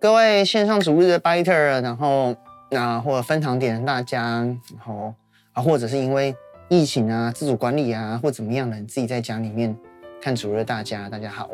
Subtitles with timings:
[0.00, 2.34] 各位线上主日的 Biter，然后
[2.70, 5.14] 那、或者分堂点大家，然后
[5.52, 6.34] 啊，或者是因为
[6.70, 9.76] 疫情啊、自主管理啊，或怎么样的，你自己在家里面
[10.18, 11.50] 看主日大家，大家好，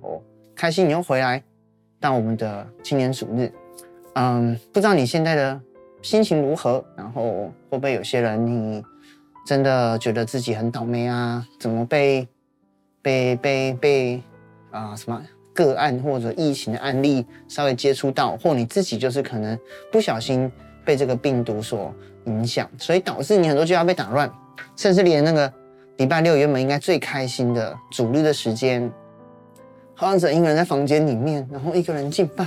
[0.00, 0.18] 哦，
[0.56, 1.42] 开心你又回来
[2.00, 3.52] 到我们的青年主日，
[4.14, 5.60] 嗯，不知道你现在的
[6.00, 6.82] 心情如何？
[6.96, 8.82] 然后会不会有些人你
[9.44, 11.46] 真的觉得自己很倒霉啊？
[11.58, 12.26] 怎么被
[13.02, 14.22] 被被被
[14.70, 15.22] 啊、什么？
[15.64, 19.58] 个案或者疫情的案例稍微接触到，或你自己就是可能
[19.92, 20.50] 不小心
[20.84, 24.30] 被这个病毒所影响，所以导致你很多计划被打乱，
[24.76, 25.52] 甚至连那个
[25.98, 28.90] 礼拜六原本应该最开心的主日的时间，
[29.94, 32.46] 好像只一个人在房间里面，然后一个人敬拜，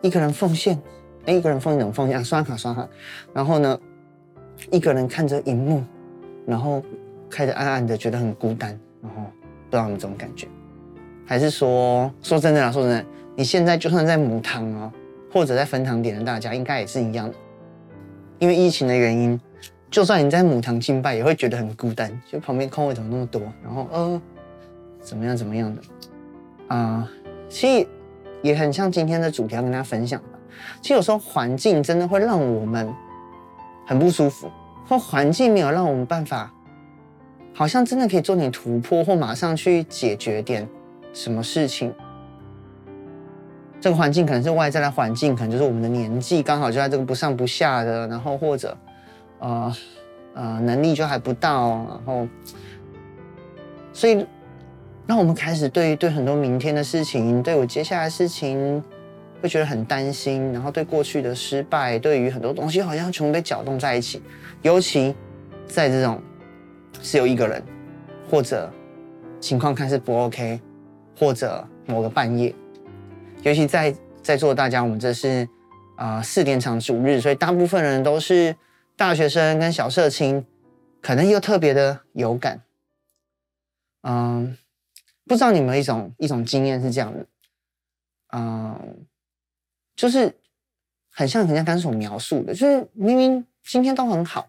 [0.00, 0.78] 一个人奉献，
[1.26, 2.22] 哎，一个人奉献怎么奉献啊？
[2.22, 2.86] 刷卡刷卡，
[3.32, 3.78] 然后呢，
[4.70, 5.82] 一个人看着荧幕，
[6.46, 6.82] 然后
[7.30, 9.22] 开着暗暗的，觉得很孤单，然后
[9.70, 10.46] 不知道有没有这种感觉。
[11.24, 13.04] 还是说，说真的啦，说真的，
[13.36, 14.92] 你现在就算在母堂哦，
[15.32, 17.34] 或者在分堂点的大家，应该也是一样的。
[18.38, 19.40] 因为疫情的原因，
[19.90, 24.20] 就算你在母堂敬拜，也会觉得很孤单，就旁边空位怎么那么多，然后呃，
[25.00, 25.82] 怎么样怎么样的
[26.68, 27.08] 啊、呃？
[27.48, 27.86] 其实
[28.42, 30.38] 也很像今天的主题要跟大家分享的。
[30.80, 32.92] 其实有时候环境真的会让我们
[33.86, 34.50] 很不舒服，
[34.88, 36.52] 或环境没有让我们办法，
[37.54, 40.68] 好像真的可以做点突破，或马上去解决点。
[41.12, 41.92] 什么事情？
[43.80, 48.76] 这个环境可能是外在的环境，可能就是我们的年纪刚好就在这个不上不下的，然后或者，
[49.40, 49.76] 呃
[50.34, 52.28] 呃，能力就还不到，然后，
[53.92, 54.24] 所以
[55.04, 58.80] 让我们开始对对很多明天的事情，对我接下来的事情
[59.42, 64.22] 会觉得很担心，然后对过去的失败，对于很多东西好像全部被搅动在一起，
[64.62, 65.12] 尤其
[65.66, 66.22] 在这种
[67.02, 67.60] 只有一个人
[68.30, 68.72] 或者
[69.40, 70.60] 情况看似不 OK。
[71.16, 72.54] 或者某个半夜，
[73.42, 75.48] 尤其在在座的大家，我们这是
[75.96, 78.56] 啊、呃、四点场主日，所以大部分人都是
[78.96, 80.44] 大学生跟小社青，
[81.00, 82.62] 可能又特别的有感。
[84.02, 84.56] 嗯，
[85.26, 87.26] 不知道你们一种一种经验是这样的，
[88.32, 89.06] 嗯，
[89.94, 90.34] 就是
[91.10, 94.48] 很像很像刚所描述的，就是明明今天都很好，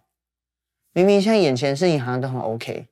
[0.93, 2.87] 明明现在眼前的事情好像都很 OK。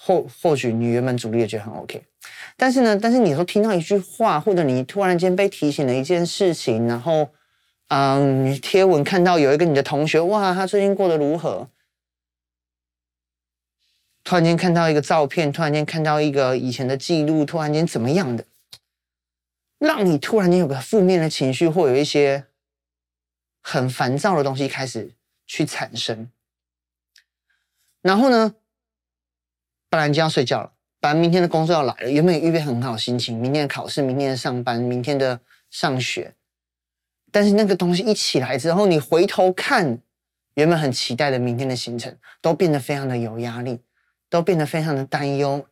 [0.00, 2.02] 或或许你原本主力也觉得很 OK，
[2.56, 7.28] 但是呢，但是你说听到一句话，或者你突然间被提醒了一件事情，然后，
[7.88, 11.68] 嗯，你贴文看到有一个你的同学，哇，他最近过得如何？
[14.24, 18.44] 突然间看到一个照片，突然间看到一个以前的记录，突然间怎么样的，
[19.78, 22.46] 让你突然间有个负面的情绪，或有一些
[23.60, 25.12] 很烦躁的东西开始
[25.46, 26.30] 去产生，
[28.00, 28.54] 然后呢？
[29.90, 35.40] 本来就要睡觉了，本来明天的工作要来了，原本预备很好心情，明天的考试，明天的上班，明天的
[35.70, 36.34] 上学，
[37.30, 39.98] 但是那个东西一起来之后，你回头看，
[40.54, 43.80] 原本很期待的明天的行程，都变得非常的有压力，
[44.28, 45.64] 都变得非常的担忧，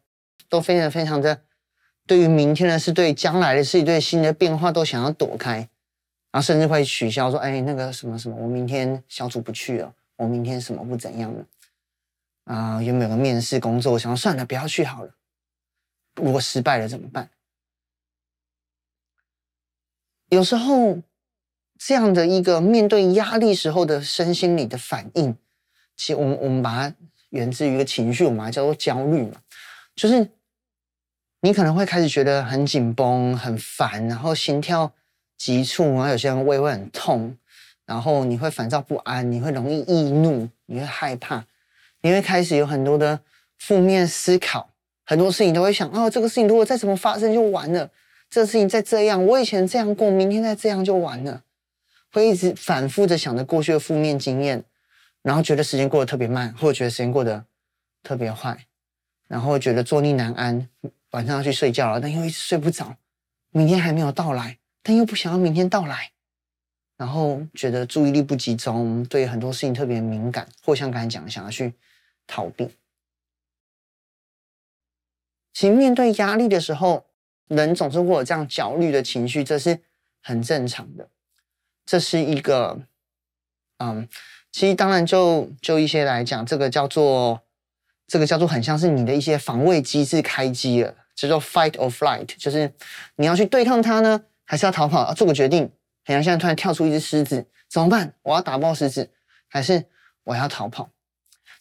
[0.49, 1.43] 都非常非常的
[2.07, 5.57] 对于明天的事，对将来的事，对新的变化都想要躲开，
[6.31, 11.45] 然后甚至会取消说，哎，那个什么什么，我明天小组不去了，我明天什么不怎样了。
[12.47, 13.93] 啊、呃，有没有个面试工作？
[13.93, 15.15] 我想算了，不要去好了。
[16.17, 17.29] 如果失败了怎么办？
[20.29, 20.99] 有时候
[21.79, 25.37] 这样的一个面对压力时候的身心里的反应，
[25.97, 26.97] 其实我们我们把它
[27.31, 29.41] 源自于一个情绪，我们把它叫做焦虑嘛。
[29.95, 30.29] 就是
[31.41, 34.93] 你可能会开始觉得很紧绷、很烦，然后心跳
[35.37, 37.37] 急促，然后有些人胃会很痛，
[37.85, 41.45] 然后你会烦躁不安，你会容易易怒，你会害怕。
[42.07, 43.19] 你会开始有很多的
[43.59, 44.71] 负面思考，
[45.05, 47.91] 很多事情都会想：哦，这个事情如果再怎么发生就完了。
[48.31, 51.43] 这个事情再这样，我以前这样过，明天再这样就完了。
[52.13, 54.63] 会一直反复的想着过去的负面经验，
[55.23, 57.45] 然后觉得时间过得特别慢，或者觉得时间过得
[58.05, 58.57] 特别坏，
[59.27, 60.69] 然后觉得坐立难安，
[61.11, 62.95] 晚上要去睡觉了，但又一直睡不着。
[63.51, 66.13] 明天还没有到来，但又不想要明天到来。
[66.97, 71.75] 然后觉得注意力不集中，对很多事情特别敏感，或像刚才讲的，想要去。
[72.27, 72.77] 逃避。
[75.53, 77.07] 其实面对压力的时候，
[77.49, 79.81] 人总是会有这样焦虑的情绪，这是
[80.23, 81.09] 很正常的。
[81.87, 82.81] 这是一个，
[83.79, 84.09] 嗯，
[84.53, 87.41] 其实当然就就一些来讲，这个叫做
[88.07, 92.73] 这个叫做很像是你的一些防卫机制开机了，叫做 fight or flight，就是
[93.15, 95.07] 你要去对抗它呢，还是要逃跑？
[95.07, 95.71] 要做个决定。
[96.05, 98.15] 很像现在突然跳出一只狮子，怎么办？
[98.23, 99.11] 我要打爆狮子，
[99.49, 99.87] 还是
[100.23, 100.91] 我要逃跑？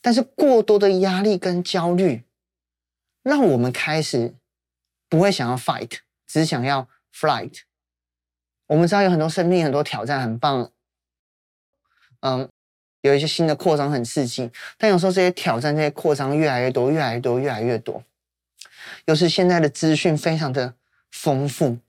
[0.05, 2.21] 但是过多的压力跟焦虑，
[3.23, 4.35] 让我们开始
[5.09, 5.97] 不会想要 fight，
[6.27, 7.61] 只想要 flight，
[8.67, 10.71] 我们知道有很多生命、很多挑战，很棒。
[12.19, 12.47] 嗯，
[13.01, 18.03] 有一些新的扩张很刺激，但有时候这些挑战、这些扩张越来越多、越来越多、越来越多。
[19.05, 20.75] 又是现在的资讯非常的
[21.09, 21.79] 丰富，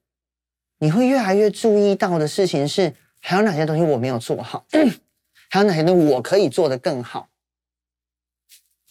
[0.78, 4.64] 你会越来越注意到的事情是，还有哪些东西我没有做好，
[5.50, 7.28] 还有哪些东西我可以做得更好，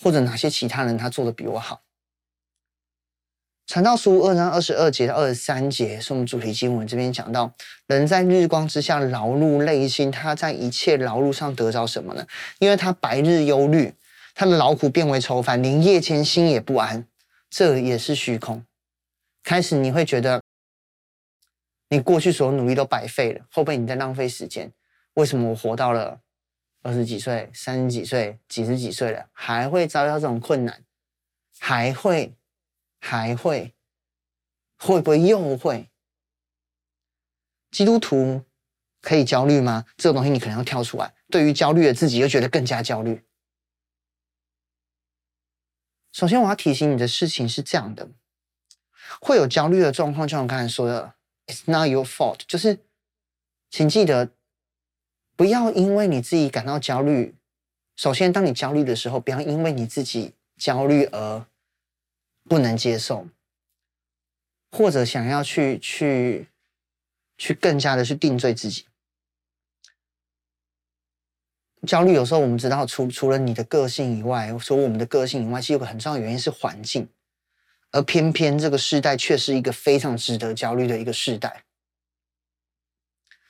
[0.02, 1.82] 或者哪些其他人他做的比我好。
[3.68, 7.52] 传道书二章二十二节到二十三节是我们主题经文，这边讲到，
[7.88, 12.28] 人在日光之下劳碌累心，他在一切劳碌上得着什么呢？
[12.60, 13.96] 因为他白日忧虑，
[14.36, 17.08] 他的劳苦变为愁烦，连夜间心也不安，
[17.50, 18.64] 这也是虚空。
[19.42, 20.44] 开始你会觉得，
[21.90, 24.72] 你过去所有努力都白费了，后背你在浪费时间？
[25.16, 26.20] 为什么我活到了
[26.86, 30.86] 二十几岁、三十几岁、几十几岁了，还会遭到这种困难，
[31.58, 32.36] 还会？
[33.00, 33.74] 还会
[34.78, 35.90] 会不会又会？
[37.72, 38.44] 基督徒
[39.02, 39.86] 可以焦虑吗？
[39.98, 41.16] 这个东西你可能要跳出来。
[41.32, 43.26] 对于焦虑的自己，又觉得更加焦虑。
[46.12, 48.10] 首先，我要提醒你的事情是这样的：
[49.20, 51.16] 会有焦虑的状况，就像我刚才说的
[51.48, 52.86] ，“It's not your fault”，就是
[53.72, 54.35] 请记得，
[55.36, 57.36] 不要因为你自己感到焦虑。
[57.96, 61.46] 首先，当你焦虑的时候，不要因为你自己焦虑而。
[62.48, 63.28] 不能接受，
[64.70, 66.48] 或者想要去去
[67.40, 68.86] 去更加的去定罪自己。
[71.88, 77.10] 焦虑有时候我们知道，除除了你的个性以外，除了我们的个性以外，其实有个很重要的原因是环境，
[77.90, 81.64] 而偏偏这个时代却是一个非常值得焦虑的一个时代。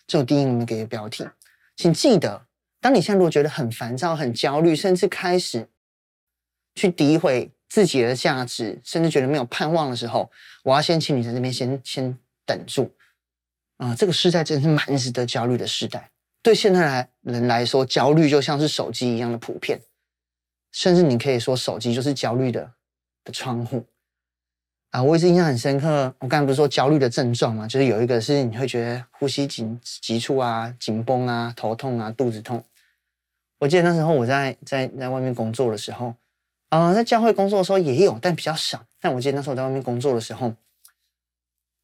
[0.08, 1.28] 这种第一，我们给个标题，
[1.76, 2.48] 请记得，
[2.80, 5.68] 当你现在如果觉得很烦躁、很焦虑，甚至开始
[6.76, 7.52] 去诋毁。
[7.68, 10.32] 自己的价值，甚至觉得没有盼望的时候，
[10.64, 12.90] 我要先请你在这边先先等住
[13.78, 16.10] 啊、这个时代真是蛮值得焦虑的时代。
[16.42, 19.82] 对现在来人来说，焦虑就像是手机一样的普遍，
[20.72, 22.72] 甚至你可以说手机就是焦虑的
[23.26, 23.86] 的窗户
[24.96, 25.04] 啊！
[25.04, 32.64] 我一直印象很深刻，我刚才不是说焦虑的症状嘛，就是有一个是你会觉得呼吸紧急促啊、紧绷啊、头痛啊、肚子痛。
[33.60, 36.16] 我记得那时候我在在在外面工作的时候。
[36.70, 38.86] 啊、呃，在教会工作的时候也有，但比较少。
[39.02, 40.54] 但我记得那时候我在外面工作的时候，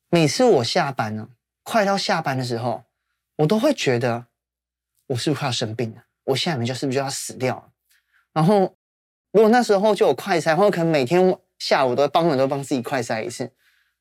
[0.10, 1.28] 每次我下班呢，
[1.64, 2.84] 快到下班的时候，
[3.36, 4.26] 我都会觉得
[5.08, 6.04] 我是不是快要生病了？
[6.24, 7.64] 我下面就是不是就要死掉了？
[8.32, 8.74] 然后
[9.32, 13.46] 如果那时候就有快餐，或者可能每天下午都帮人都帮自己快筛一次。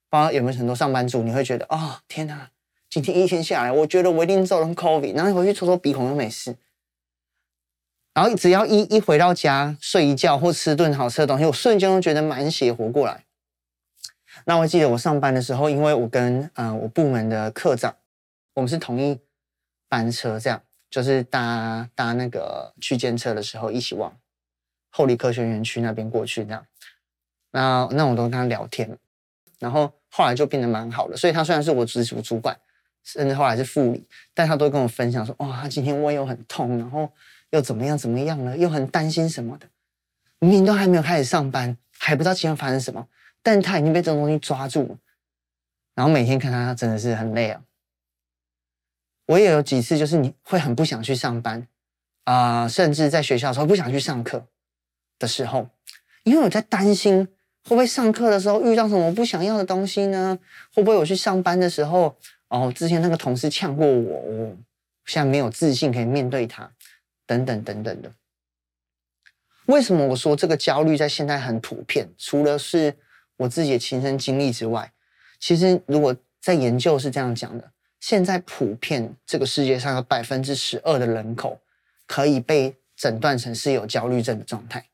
[0.08, 2.50] 不知道有没有很多上班族，你会觉得、哦，天哪，
[2.88, 6.56] 今天一天下来，我觉得我一定中了 COVID，然后回去搓搓鼻孔又没事。
[8.14, 13.26] 然后只要一一回到家睡一觉或吃顿好吃的东西，我瞬间都觉得满血活过来。
[14.46, 17.94] 那我记得我上班的时候，因为我跟嗯、呃、我部门的课长，
[18.54, 19.20] 我们是同一
[19.86, 24.16] 班车，这样就是搭搭那个区间车的时候，一起往
[24.88, 26.66] 后里科学园区那边过去这样。
[27.50, 28.99] 那那我都跟他聊天，
[29.58, 31.17] 然后后来就变得蛮好的。
[31.17, 32.56] 所以他虽然是我直属主管，
[33.05, 37.11] 甚至后来是副理，但他都跟我分享说，哇，他今天胃又很痛，然后。
[37.52, 37.99] 又怎么样？
[37.99, 38.56] 怎么样了？
[38.56, 39.67] 又很担心什么的？
[40.38, 43.08] 明明都还没有开始上班，还不知道今天发生什么，
[43.43, 44.97] 但他已经被这种东西抓住了。
[45.97, 47.61] 然后每天看他，他真的是很累啊。
[49.26, 51.66] 我也有几次，就是你会很不想去上班
[52.23, 54.47] 啊、甚至在学校的时候不想去上课
[55.19, 55.69] 的时候，
[56.23, 57.26] 因为我在担心
[57.64, 60.38] 会不会上课的时候遇到什么不想要的东西呢？
[60.75, 62.17] 会不会我去上班的时候，
[62.49, 64.57] 哦，之前那个同事呛过我，我
[65.07, 66.71] 现在没有自信可以面对他。
[67.26, 68.12] 等等等等的，
[69.67, 72.09] 为什么我说这个焦虑在现在很普遍？
[72.19, 72.93] 除了是
[73.37, 74.93] 我自己的亲身经历之外，
[75.38, 81.61] 其实如果在研究是这样讲的，现在普遍这个世界上有百分之十二的人口
[82.09, 84.85] 可以被诊断成是有焦虑症的状态，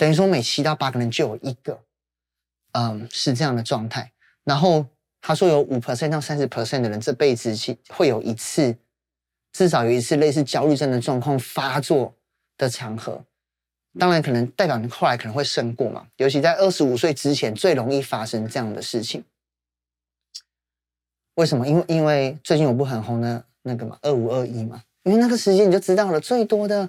[0.00, 1.78] 等于说每七到八个人就有一个，
[2.72, 4.10] 嗯，是这样的状态。
[4.44, 4.86] 然后
[5.20, 8.74] 他说有五 percent 到三十 percent 的人这辈子其会有一次。
[9.52, 12.14] 至少有一次类似焦虑症的状况发作
[12.56, 13.20] 的场合，
[13.98, 16.06] 当然可能代表你后来可能会胜过嘛。
[16.18, 19.24] 尤其在二十五岁之前，最容易发生这样的事情。
[21.34, 21.66] 为什么？
[21.66, 24.80] 因为因为最近我不很红的那个嘛，二五二一嘛。
[25.02, 26.88] 因为那个时间你就知道了，最多的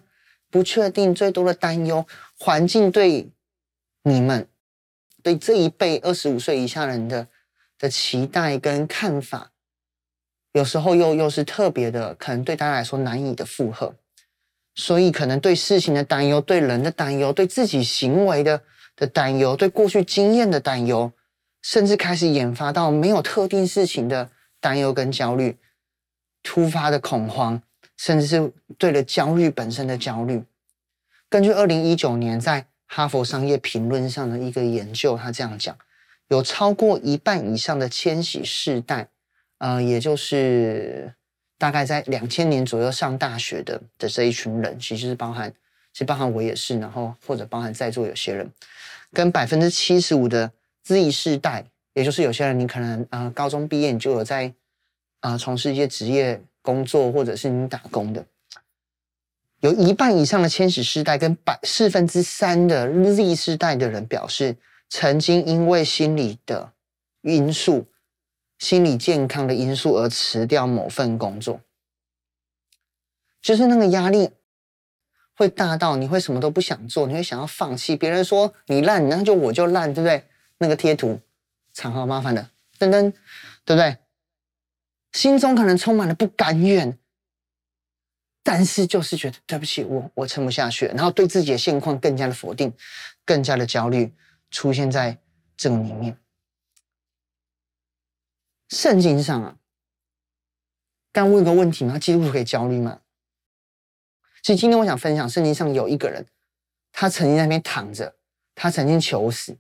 [0.52, 2.06] 不确定，最多的担忧，
[2.44, 3.30] 环境对
[4.02, 4.48] 你们
[5.22, 7.28] 对这一辈二十五岁以下人的
[7.78, 9.52] 的期待跟看法。
[10.54, 13.94] 有时候又又是特别的，可能对大家来说难以的负荷，
[14.74, 18.64] 所以可能对事情的担忧、对人的担忧、对自己行为的
[18.96, 21.14] 的担忧、对过去经验的担忧，
[21.62, 25.60] 甚至开始引发到没有特定事情的担忧跟焦虑，
[26.42, 27.62] 突发的恐慌，
[27.98, 30.44] 甚至是对了焦虑本身的焦虑。
[31.32, 35.74] 根据二零一九年在哈佛商业评论上的一个研究，他这样讲：
[36.28, 39.08] 有超过一半以上的千禧世代，
[39.60, 41.14] 呃，也就是
[41.58, 45.50] 大概在两千年左右上大学的的这一群人，其实是包含，
[45.94, 48.52] 其实包含我也是，然后或者包含在座有些人，
[49.14, 50.52] 跟百分之七十五的
[50.84, 54.54] Z 世代，也就是有些人你可能呃高中毕业你就有在
[55.22, 58.26] 呃从事一些职业工作，或者是你打工的。
[59.62, 64.58] 有一半以上的千禧世代跟百四分之三的 Z 世代的人表示，
[64.90, 66.74] 曾经因为心理的
[67.22, 67.86] 因素、
[68.58, 71.62] 心理健康的因素而辞掉某份工作，
[73.40, 74.32] 就是那个压力
[75.36, 77.96] 会大到你会什么都不想做，你会想要放弃。
[77.96, 80.26] 别人说你烂，那就我就烂，对不对？
[80.58, 81.20] 那个贴图，
[81.72, 82.50] 长好麻烦的，
[82.80, 83.12] 噔噔，
[83.64, 83.98] 对不对？
[85.14, 86.98] 心中可能充满了不甘愿。
[88.44, 92.74] 但是就是觉得对不起，我我撑不下去，然后对自己的现况更加的否定，
[93.24, 94.14] 更加的焦虑，
[94.50, 95.18] 出现在
[95.56, 96.18] 这个里面。
[98.70, 99.58] 圣经上啊，
[101.12, 102.00] 刚问个问题吗？
[102.00, 103.02] 基督徒可以焦虑吗？
[104.42, 106.26] 所以今天我想分享，圣经上有一个人，
[106.92, 108.16] 他曾经在那边躺着，
[108.56, 109.56] 他曾经求死，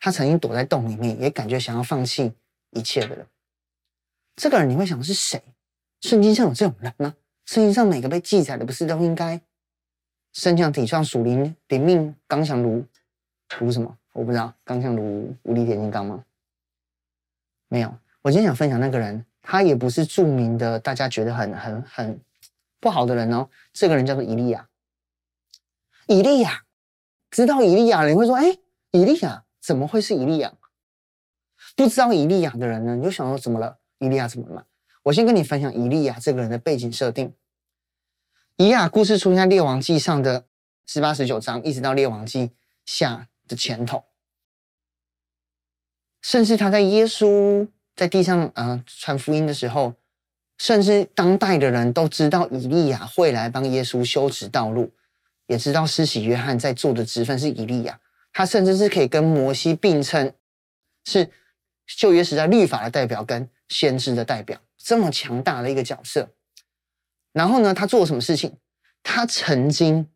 [0.00, 2.32] 他曾经躲在洞里面，也感觉想要放弃
[2.70, 3.26] 一切的人。
[4.34, 5.40] 这个人你会想是谁？
[6.00, 7.14] 圣经上有这种人吗？
[7.46, 9.40] 圣经上每个被记载的，不是都应该
[10.32, 12.84] 身强体壮、属灵灵命刚强如
[13.58, 13.96] 如什么？
[14.12, 16.24] 我不知道，刚强如无敌铁金刚吗？
[17.68, 17.92] 没有。
[18.22, 22.20] 我今天想分享那个人，他也不是著名的，大家觉得很很很
[22.80, 23.48] 不好的人哦。
[23.72, 24.68] 这个人叫做以利亚。
[26.06, 26.62] 以利亚，
[27.30, 28.58] 知道以利亚的人会说：“哎，
[28.92, 30.52] 以利亚怎么会是以利亚？”
[31.76, 33.78] 不知道以利亚的人呢，你就想说怎么了？
[33.98, 34.66] 以利亚怎么了？
[35.04, 37.32] 我先跟你分享以利亚这个人的背景设定。
[38.56, 40.46] 以利亚故事出现在《列王记》上的
[40.86, 42.48] 十八、十九章，一直到《列王记》
[42.86, 44.04] 下的前头。
[46.22, 49.94] 甚至他在耶稣在地上呃传福音的时候，
[50.56, 54.90] 甚至当代的人都知道以利亚会来帮耶稣修直道路，
[55.48, 58.00] 也知道施洗约翰在做的职分是以利亚。
[58.32, 60.32] 他甚至是可以跟摩西并称，
[61.04, 61.30] 是
[61.86, 64.58] 旧约时代律法的代表跟先知的代表。
[64.84, 66.28] 这么强大的一个角色，
[67.32, 68.54] 然后呢，他做了什么事情？
[69.02, 70.06] 他曾经，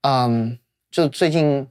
[0.00, 0.58] 嗯，
[0.90, 1.68] 就最近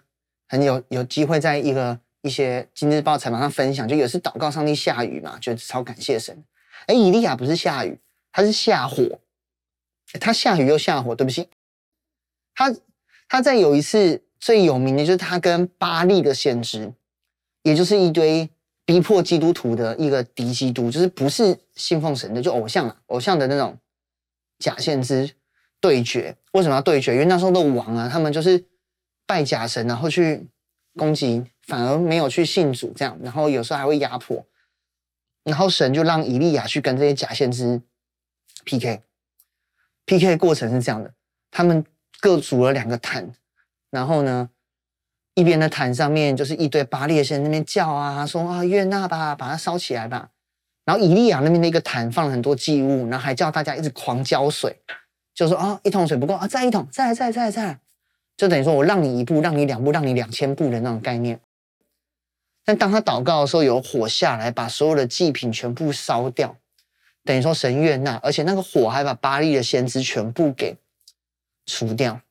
[0.47, 6.41] 很有有机会在一个一些《今日报》采访上分享，就有次祷告上帝下雨嘛，觉得超感谢神。
[6.87, 7.99] 哎，以利亚不是下雨，
[8.31, 9.19] 他是下火，
[10.21, 11.49] 他下雨又下火，对不起。
[12.55, 12.73] 他
[13.27, 16.93] 他在有一次最有名的就是他跟巴力的先知，
[17.63, 18.49] 也就是一堆。
[18.91, 23.77] 逼迫基督徒的一个敌基督，就是不是信奉神的，就偶像啊，偶像的那种
[24.59, 25.33] 假先知
[25.79, 26.35] 对决。
[26.51, 27.13] 为什么要对决？
[27.13, 28.65] 因为那时候的王啊，他们就是
[29.25, 30.45] 拜假神，然后去
[30.97, 33.17] 攻击，反而没有去信主这样。
[33.23, 34.45] 然后有时候还会压迫，
[35.45, 37.81] 然后神就让以利亚去跟这些假先知
[38.65, 39.03] PK。
[40.05, 41.13] PK 的过程是这样的：
[41.49, 41.85] 他们
[42.19, 43.31] 各组了两个坛，
[43.89, 44.49] 然后呢，
[45.41, 50.29] 一边的坛上面就是一堆巴力先在那边叫啊，说啊，约纳吧，把它烧起来吧。
[50.85, 54.79] 然后以利亚那边的一个坛放了很多祭物，然后还叫大家一直狂浇水，
[55.33, 57.79] 就说啊，一桶水不够啊，再一桶，再来，再来，再来，再来，
[58.37, 61.39] 就等于说我让你一步，让你两步，让你两千步的那种概念。
[62.63, 66.55] 但当他祷告的时候，有火下来，把所有的祭品全部烧掉，
[67.25, 70.77] 等于说神悦纳，而且那个火还把巴力的先知全部给
[71.65, 72.21] 除掉。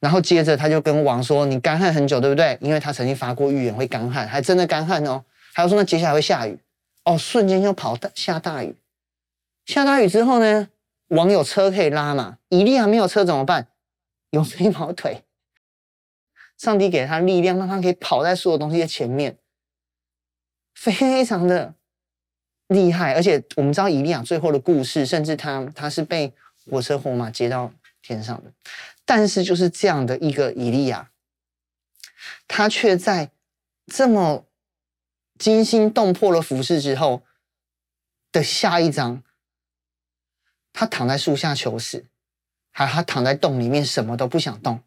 [0.00, 2.56] 然后接着他就跟王说：“你干旱很久，对不对？
[2.60, 5.24] 因为他曾经发过预言会干旱，还真的干旱哦。
[5.52, 6.56] 还有说那接下来会下雨
[7.04, 8.76] 哦，瞬间就跑大下大雨。
[9.66, 10.68] 下大雨之后呢，
[11.08, 12.38] 王有车可以拉嘛？
[12.48, 13.66] 以利亚没有车怎么办？
[14.30, 15.24] 有飞毛腿。
[16.56, 19.36] 上帝给他力量，让他可以跑在所有东西的前面，
[20.74, 21.74] 非常的
[22.68, 23.14] 厉害。
[23.14, 26.32] 而且我们知道以利亚最后的故事，甚至他他是被
[26.70, 28.52] 火车火马接到天上的。”
[29.08, 31.10] 但是就是这样的一个以利亚，
[32.46, 33.30] 他却在
[33.86, 34.44] 这么
[35.38, 37.22] 惊心动魄的服侍之后
[38.30, 39.22] 的下一章，
[40.74, 42.04] 他躺在树下求死，
[42.70, 44.82] 还有他躺在洞里面什么都不想动，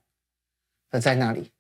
[0.91, 1.51] 而在那里，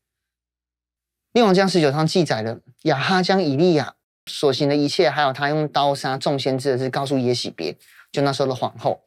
[1.31, 3.95] 列王将十九章记载了亚哈将以利亚
[4.27, 7.75] 所行的一切，还有他用刀杀众先知的事，告诉耶洗别，
[8.11, 9.03] 就那时候的皇后。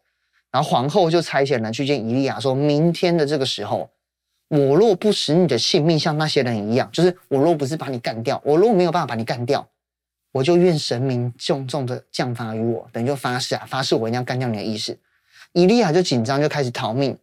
[0.55, 3.91] 然后皇后就差遣人去见伊利亚，说明天的这个时候，
[4.47, 9.67] 我若不使你的性命像那些人一样，就是我若不是把你干掉，我若没有办法把你干掉，
[10.31, 14.97] 我就愿神明重重的降罚于我，等于就发誓啊，发誓我一定要干掉你的意思。
[15.55, 17.19] 伊利亚就紧张，就开始逃命。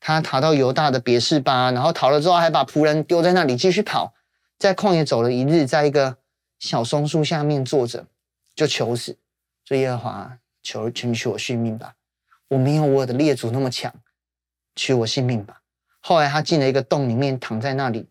[0.00, 4.12] 他逃到犹大的别是巴，然后逃了之后，还把仆人丢在那里继续跑，
[4.58, 6.16] 在旷野走了一日，在一个
[6.58, 8.04] 小松树下面坐着，
[8.56, 9.16] 就求死，
[9.64, 11.94] 说耶和华，求求你取我性命吧，
[12.52, 13.90] 我没有我的列祖那么强，
[14.76, 15.62] 取我性命吧。
[16.00, 18.06] 后来他进了一个洞里面，躺在那里。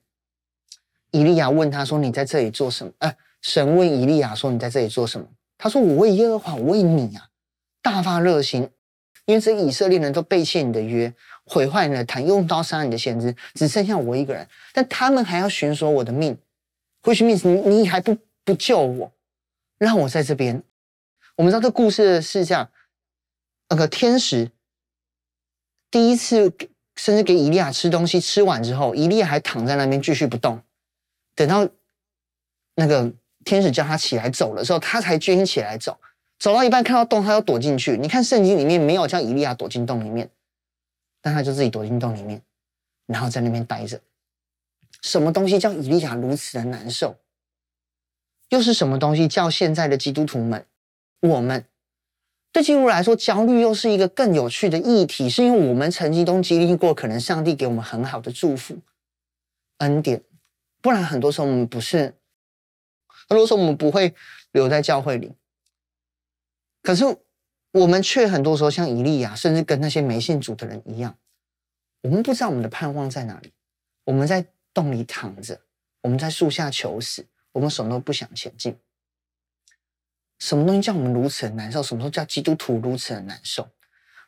[1.11, 5.27] 以利亚问他说：“你在这里做什么？”呃，神问以利亚说：“你在这里做什么？”
[5.59, 7.27] 他说：“我为耶和华，我为你啊，
[7.83, 8.67] 大发热心，
[9.25, 11.13] 因为这以色列人都背弃你的约。”
[11.45, 14.47] 毁坏你的坛，用刀杀你的先知，只剩下我一个人。
[14.73, 16.35] 但他们还要寻索我的命
[17.03, 19.11] ，which means 你你还不不救我，
[19.77, 20.63] 让我在这边。
[21.35, 22.69] 我们知道这故事是这样：
[23.71, 24.51] 那个天使
[25.89, 26.53] 第一次
[26.97, 30.61] 甚至给以利亚吃东西，吃完之后，以利亚还躺在那边继续不动。
[31.35, 31.65] 等到
[32.75, 33.13] 那个
[33.45, 35.97] 天使叫他起来走的时候，他才决心起来走。
[36.37, 37.95] 走到一半看到洞，他要躲进去。
[37.95, 40.29] 你看圣经里面没有叫以利亚躲进洞里面。
[41.21, 42.41] 但他就自己躲进洞里面，
[43.05, 44.01] 然后在那边待着。
[45.01, 47.15] 什么东西叫以利亚如此的难受？
[48.49, 50.65] 又是什么东西叫现在的基督徒们，
[51.21, 51.63] 我们
[52.51, 58.77] 对基督徒来说，焦虑又是一个更有趣的议题，是因为我们曾经都经历过，可能上帝给我们很好的祝福、
[59.77, 60.23] 恩典，
[60.81, 62.15] 不然很多时候我们不是，
[63.07, 64.13] 很多时候我们不会
[64.51, 65.33] 留在教会里。
[66.81, 67.17] 可是。
[67.73, 71.17] 我们却很多时候像以利亚，甚至跟那些没信主的人一样，
[72.01, 73.53] 我们不知道我们的盼望在哪里。
[74.03, 75.57] 我们在洞里躺着，
[76.01, 78.75] 我们在树下求死，我们什么都不想前进。
[80.41, 81.83] 什么东西叫我们如此的难受？
[81.83, 83.61] 什么时候叫基督徒如此的难受？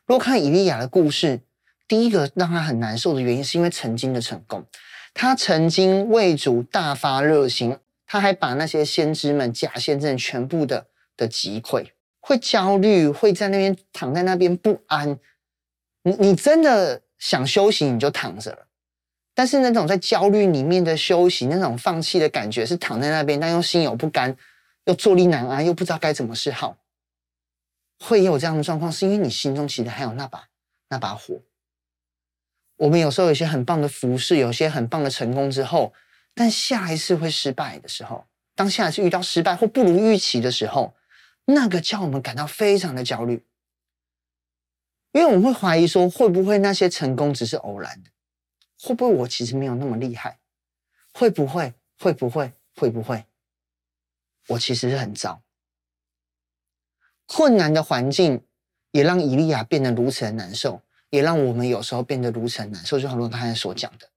[0.06, 1.40] 如果看以利亚的故事，
[1.88, 4.64] 第一个让他很难受的原因，是因为曾经的成功。
[5.12, 11.88] 他曾经为主大发热心，他还把那些先知们、假先知全部的的击溃。
[12.20, 15.18] 会焦虑，会在那边躺在那边不安。
[16.04, 18.66] 你你真的想休息，你就躺着了。
[19.34, 24.36] 但是那种在焦虑里面的休息，那种放弃的感觉，是躺在那边，但又心有不甘，
[24.84, 26.78] 又坐立难安，又不知道该怎么是好。
[27.98, 30.48] 会有这样的状况，是因为你心中其实还有那把
[30.88, 31.40] 那把火。
[32.76, 35.92] 我们有时候有一些很棒的服饰，有些很棒的成功之后，
[36.34, 40.94] 但下一次会失败的时候，当下一次遇到失败或不如预期的时候。
[41.46, 43.44] 那个叫我们感到非常的焦虑，
[45.12, 48.08] 因为我们会怀疑说，会不会那些成功只是偶然的？
[48.80, 50.38] 会不会我其实没有那么厉害？
[51.12, 51.74] 会不会？
[51.98, 52.54] 会不会？
[52.74, 53.26] 会不会？
[54.48, 55.42] 我其实是很糟。
[57.26, 58.42] 困难的环境
[58.90, 63.00] 也让以利亚变得如此的难受，也让我们有时候变得如此的难受。
[63.00, 64.08] 就好像刚才所讲的，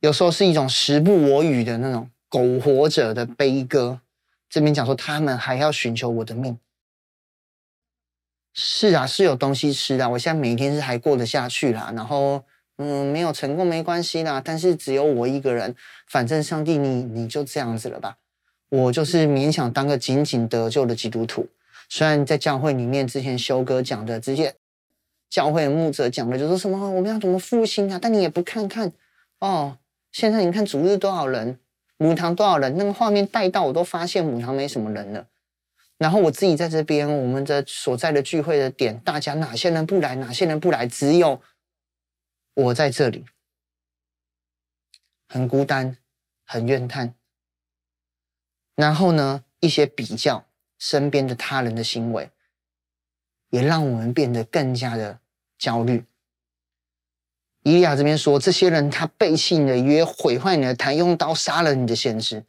[0.00, 4.00] 有时候是一种时不我与的那种苟活者的悲歌。
[4.48, 6.58] 这边讲说，他们还要寻求我的命。
[8.54, 10.08] 是啊，是有东西吃的。
[10.08, 11.92] 我现在每天是还过得下去啦。
[11.94, 12.42] 然后，
[12.78, 14.40] 嗯，没有成功没关系啦。
[14.42, 18.16] 但是只有我一个人，反正上帝你你就这样子了吧。
[18.68, 21.48] 我就是勉强当个仅仅得救的基督徒。
[21.88, 24.54] 虽然在教会里面，之前修哥讲的，直接
[25.30, 27.98] 教会的牧者讲的，就说什么我们要怎么复兴啊？
[28.00, 28.92] 但你也不看看
[29.38, 29.78] 哦，
[30.10, 31.58] 现在你看主日多少人？
[31.98, 32.76] 母堂多少人？
[32.76, 35.26] 那个画面带到，我都发现母堂没什么人了。
[35.98, 40.14] 然后我自己在这边，我们的所在的聚会的点，大家哪些人不来？
[40.16, 40.86] 哪些人不来？
[40.86, 41.40] 只有
[42.52, 43.24] 我在这里，
[45.28, 45.96] 很孤单，
[46.44, 47.14] 很怨叹。
[48.76, 50.44] 然后呢，一些比较
[50.78, 52.30] 身边的他人的行为，
[53.50, 55.18] 也让我们变得更加的
[55.58, 56.04] 焦虑。
[57.62, 62.44] 伊利亚这边说，这些人他背弃你的约，毁坏你的坛，用刀杀了你的先知。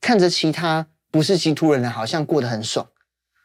[0.00, 2.86] 看着其他不是基督徒人，好像过得很爽，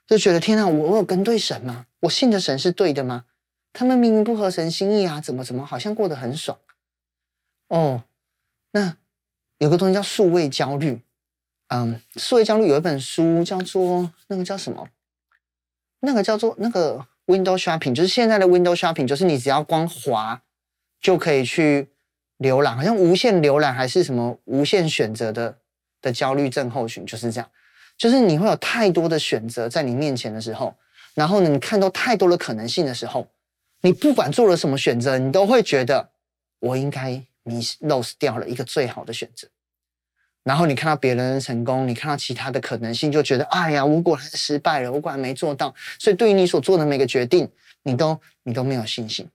[0.05, 1.85] 就觉得天哪，我我有跟对神吗？
[2.01, 3.25] 我信的神是对的吗？
[3.71, 6.59] 他们明明不合神心意啊，怎么怎么好像过得很爽？
[7.69, 8.03] 哦，
[8.71, 8.97] 那
[9.59, 11.01] 有个东西叫数位焦虑。
[11.73, 14.87] 嗯，数位焦虑有一本书叫做那个叫什么？
[16.01, 20.41] 那个叫做那个 Window Shopping，就是现在的 Window Shopping，就是你只要光滑。
[21.01, 21.89] 就可以去
[22.39, 25.57] 浏览，好像无限浏览还是什么无限选择的
[26.01, 27.49] 的焦虑症候群，就是这样，
[27.97, 30.73] 就是你会有太多的选择在你面前的时候，
[31.13, 33.27] 然后呢，你看到太多的可能性的时候，
[33.81, 36.11] 你不管做了什么选择，你都会觉得
[36.59, 39.45] 我应该迷失 lose 掉了一个最好的选择，
[40.43, 47.49] 然后你看到别人的成功，你看到其他的可能性，就觉得哎呀，我果然失败了，我果然没做到，所以对于你所做的每个决定，
[47.83, 49.27] 你都你都没有信心。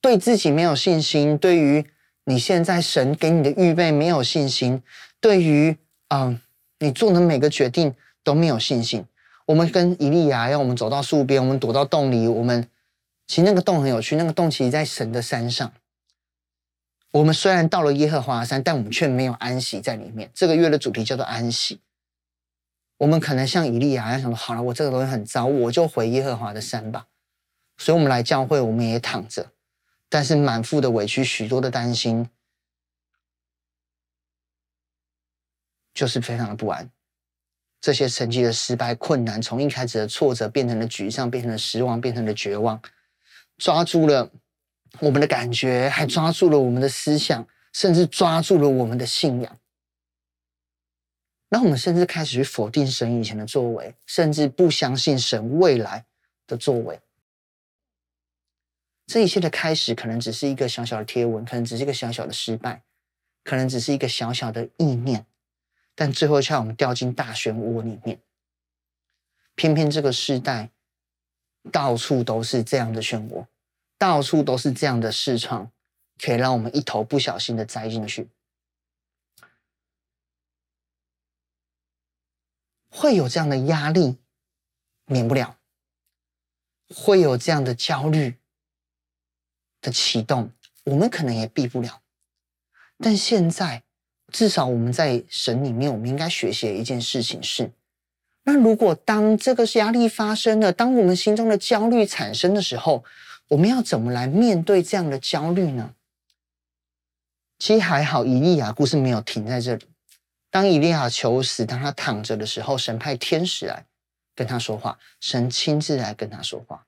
[0.00, 1.84] 对自己没有信心，对于
[2.26, 4.82] 你现在神给你的预备没有信心，
[5.20, 5.76] 对于
[6.08, 6.38] 嗯
[6.78, 9.04] 你做的每个决定都没有信心。
[9.46, 12.28] 我们跟以利亚，让我们走到树边，我们躲到洞里。
[12.28, 12.68] 我们
[13.26, 15.72] 其实那个洞很有趣，那个洞其实在神的山上。
[17.16, 20.30] 我们虽然到了耶和华山，但我们却没有安息在里面。
[20.34, 21.80] 这个月的主题叫做安息。
[22.98, 27.06] 我们可能像以利亚一样想说：好了，我这个东西很糟，我就回耶和华的山吧。
[27.78, 29.50] 所以，我们来教会，我们也躺着，
[30.10, 32.28] 但是满腹的委屈，许多的担心，
[35.94, 36.90] 就是非常的不安。
[37.80, 42.78] 这些成绩的失败、困难，从一开始的挫折变成了沮丧，变成了失望，变成了绝望，
[43.56, 44.30] 抓住了
[45.00, 49.58] 我们的感觉，还抓住了我们的思想，甚至抓住了我们的信仰。
[51.48, 56.04] 那我们甚至开始去否定神以前的作为，甚至不相信神未来
[56.46, 57.00] 的作为。
[59.06, 62.82] 这一切的开始，可能只是一个小小的贴文，可能只是一个小小的失败，
[63.44, 65.24] 可能只是一个小小的意念。
[65.94, 68.18] 但最后却让我们掉进大漩涡里面。
[69.54, 70.70] 偏偏这个时代，
[71.70, 73.46] 到处都是这样的漩涡，
[73.98, 75.70] 到处都是这样的视窗，
[76.18, 78.28] 可以让我们一头不小心的栽进去。
[82.90, 84.18] 会有这样的压力，
[85.04, 85.56] 免不了；
[86.94, 88.38] 会有这样的焦虑
[89.80, 90.52] 的启动，
[90.84, 92.02] 我们可能也避不了。
[92.98, 93.82] 但现在。
[94.32, 97.70] 至少我们在神里面，我们应该学习的一件事情是：
[98.42, 103.04] 那如果当这个压力发生了，当我们心中的焦虑产生的时候，
[103.48, 105.94] 我们要怎么来面对这样的焦虑呢？
[107.58, 109.86] 其实还好，以利亚故事没有停在这里。
[110.50, 113.86] 当以利亚求死，当他躺着的时候，神派天使来
[114.34, 116.86] 跟他说话，神亲自来跟他说话。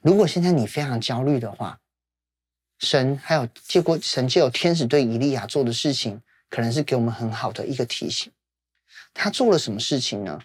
[0.00, 1.80] 如果现在你非常焦虑的话，
[2.78, 8.32] 神还有结果，神借由天使对以利亚做的事情，可能是给我们很好的一个提醒。
[9.12, 10.40] 他做了什么事情呢？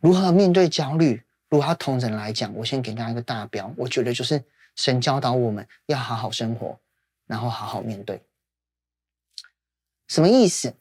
[0.00, 1.22] 如何面对焦虑？
[1.48, 4.42] 如果要同人来讲，我先给大家一个大标，我觉得就是
[4.74, 6.78] 神教导我们要好好生活，
[7.26, 8.22] 然后好好面对。
[10.08, 10.74] 什么意思？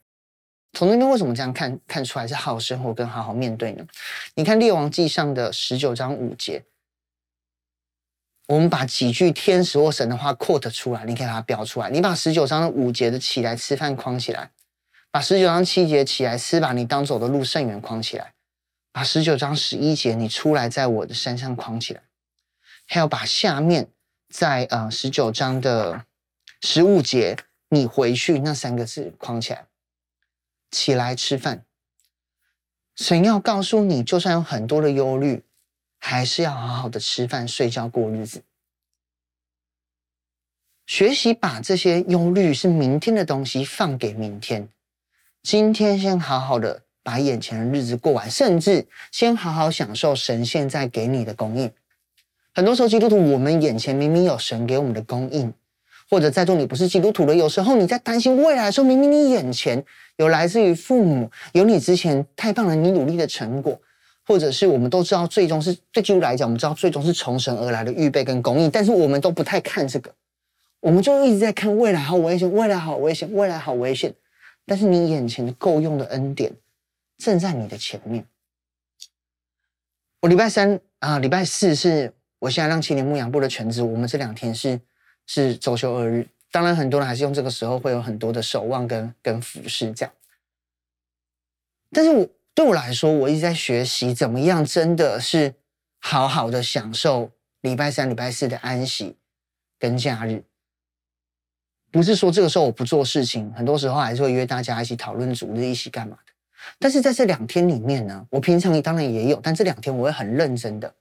[0.73, 3.85] 从那边为什么这样看看出来是好好生活跟好好面对呢？
[4.33, 6.63] 你看列王记上的十九章五节。
[8.47, 11.89] 我们把几句天使或神的话 quote 出来，你可以把它标出来。
[11.89, 14.51] 你把十九章的五节的起来吃饭框起来，
[15.09, 18.33] 把十九章七节起来吃把，你当走的路甚远框起来，
[18.95, 22.01] 把十九章十一节你出来在我的山上框起来，
[22.87, 23.91] 还有把下面
[24.29, 26.05] 在呃十九章的
[26.61, 27.35] 十五节
[27.67, 29.67] 你回去那三个字框起来，
[30.71, 31.65] 起来吃饭。
[32.95, 35.43] 神要告诉你，就算有很多的忧虑。
[35.97, 38.43] 还是要好好的吃饭、睡觉、过日子，
[40.85, 44.69] 学习把这些忧虑是明天的东西放给明天。
[45.41, 51.71] 今天先好好的把眼前的日子过完，甚至先好好享受神现在给你的供应。
[52.51, 55.53] 很多时候，基督徒我们眼前明明有神给我们的供应，
[56.09, 59.85] 或者在座你不是基督徒的，有时候你在担心未来的时候，明明你眼前
[60.17, 63.79] 有来自于父母，有你之前太棒了，你努力的成果。
[64.27, 70.11] 或者是我们都知道，最终是对基督来讲，我们知道最终是从神而来的预备跟供应，但是我们都不太看这个，
[70.79, 74.11] 我们就一直在看未来好危险，未来好危险，未来好危险。
[74.65, 76.51] 但是你眼前的够用的恩典
[77.17, 78.25] 正在你的前面。
[80.21, 84.79] 我礼拜三啊，礼拜四是我现在让青年牧养部的全职，我们这两天是
[85.25, 86.27] 是周休二日。
[86.51, 90.13] 当然，很多人还是用这个时候会有很多的守望跟跟服侍这样，
[91.91, 92.29] 但是我。
[92.55, 95.55] 对我来说，我一直在学习怎么样，真的是
[95.99, 99.17] 好好的享受礼拜三、礼拜四的安息
[99.77, 100.41] 跟假日。
[101.91, 106.31] 不是说这个时候我不做事情，很多时候还是会约大家一起讨论主日一起干嘛的。
[106.79, 110.93] 但是在这两天里面呢，我平常当然也有，但这两天我会很认真的。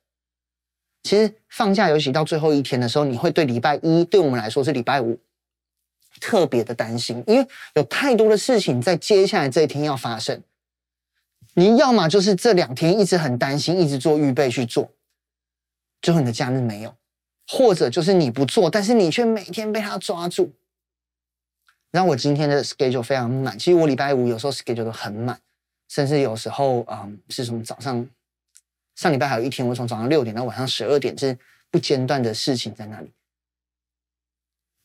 [1.03, 5.18] 其实放假尤其到最后一天的时候，你会对礼拜一，对我们来说是礼拜五，
[6.20, 10.42] 特别的担心，因为有太多的事情在接下来这一天要发生。
[11.55, 14.90] 你要么就是这两天一直很担心，一直做预备去做，
[16.03, 16.90] 最后你的假日没有；
[17.46, 20.53] 或者就是你不做，但是你却每天被他抓住。
[21.90, 25.38] 然后我今天的 schedule 非常满，其实我礼拜五有时候 schedule 都很满，
[25.94, 28.04] 甚至有时候、嗯、是从早上
[28.96, 31.38] 上礼拜还有一天，我从早上六点到晚上十二点，是
[31.70, 33.12] 不间断的事情在那里。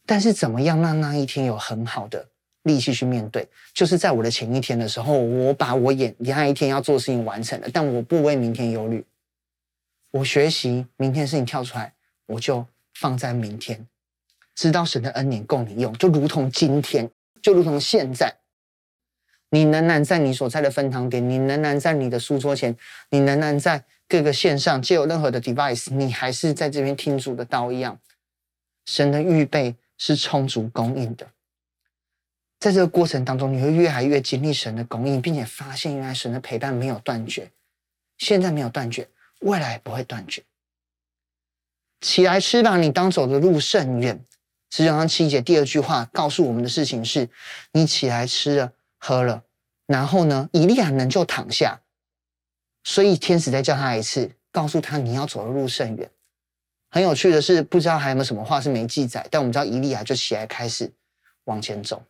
[0.05, 2.29] 但是怎么样让那一天有很好的
[2.61, 9.03] 力气去面对，就是在我的前一天的时候，我把我眼那一天要做的事情完成了，但我不为明天忧虑。
[10.11, 11.91] 我学习明天事情跳出来，
[12.27, 13.87] 我就放在明天，
[14.53, 17.09] 知道神的恩典供你用，就如同今天，
[17.41, 18.38] 就如同现在。
[19.51, 22.75] 你仍然在你所在的分堂点，你仍然在你的书桌前，
[23.09, 27.99] 你仍然在各个线上，借有任何的 device，你还是在这边听主的道一样。
[28.85, 31.27] 神的预备是充足供应的，
[32.59, 37.51] 在这个过程当中，你会越来越经历神的供应，并且发现原来神的陪伴没有断绝，
[38.17, 39.07] 现在没有断绝，
[39.41, 40.43] 未来不会断绝。
[42.01, 44.23] 起来吃吧，你当走的路甚远。
[44.71, 47.27] 十九章七节第二句话告诉我们的事情是：
[47.73, 48.71] 你起来吃了。
[48.99, 49.43] 喝了，
[49.85, 50.49] 然后呢？
[50.51, 51.81] 以利亚人就躺下，
[52.83, 56.11] 所以天使再叫他一次，告诉他你要走的路甚远。
[56.89, 60.91] 很有趣的是，不知道还有没有什么话是没记载，但我们知道以利亚就起来开始
[61.45, 62.03] 往前走。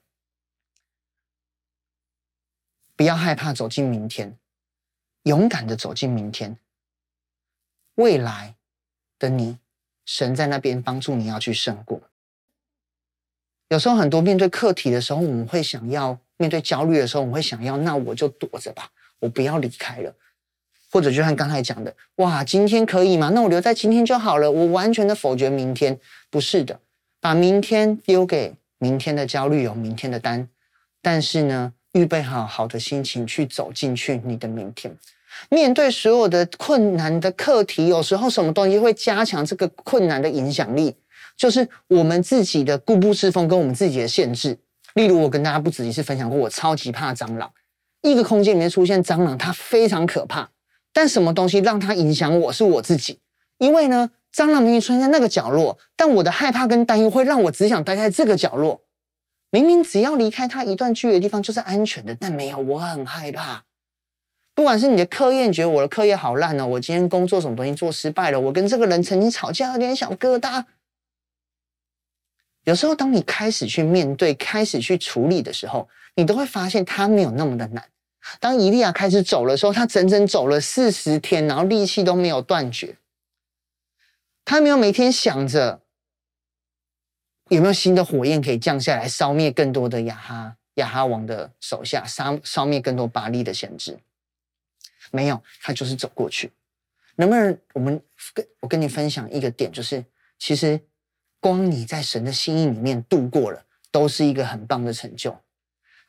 [2.95, 4.37] 不要害怕走进明天，
[5.23, 6.57] 勇敢的走进明天。
[7.95, 8.55] 未来
[9.19, 9.59] 的你，
[10.05, 12.01] 神在那边帮助你要去胜过。
[13.67, 16.19] 有时候很多面对课题的时候，我们会想要。
[16.39, 20.11] 面对焦虑的时候，我们会想要，那我就躲着吧，我不要离开了。
[20.91, 23.29] 或者就像刚才讲的，哇，今天可以吗？
[23.35, 24.49] 那我留在今天就好了。
[24.49, 25.99] 我完全的否决明天，
[26.31, 26.79] 不是的，
[27.21, 30.47] 把明天丢给明天的焦虑，有明天的担。
[31.01, 34.97] 但是呢，预备好好的心情去走进去你的明天。
[35.49, 40.95] 面对所有的困难的课题，有时候什么东西会加强这个困难的影响力？
[41.37, 44.57] 就是我们自己的固步自封跟我们自己的限制。
[44.99, 47.49] 例如，我跟大家不止一次分享过，我超级怕蟑螂。
[48.01, 50.49] 一个空间里面出现蟑螂，它非常可怕。
[50.91, 53.17] 但什么东西让它影响我是我自己？
[53.59, 58.81] 因为呢，蟑螂明明出现在那个角落，但我的害怕跟担忧会让我只想待在这个角落。
[59.51, 63.63] 明明只要离开它一段距离的地方就是安全的，但没有，我很害怕。
[64.53, 70.65] 不管是你的课业，觉得我的课业好烂哦，我今天工作什么东西做失败了，我跟这个人曾经吵架，有点小疙瘩。
[72.69, 77.89] 有时候，当你开始去面对、开始去处理的时候，你都会发现它没有那么的难。
[78.39, 82.95] 当伊利亚开始走的时候，他整整走了四十天，然后力气都没有断绝。
[84.45, 85.81] 他没有每天想着
[87.47, 93.97] 有没有新的火焰可以降下来，烧灭更多的亚哈亚哈王的手下，烧烧灭更多巴力的先知。
[95.09, 96.51] 没有，他就是走过去。
[97.15, 97.99] 能不能我们
[98.35, 100.05] 跟我跟你分享一个点，就是
[100.37, 100.79] 其实。
[101.39, 105.39] 光你在神的心意里面度过了，都是一个很棒的成就。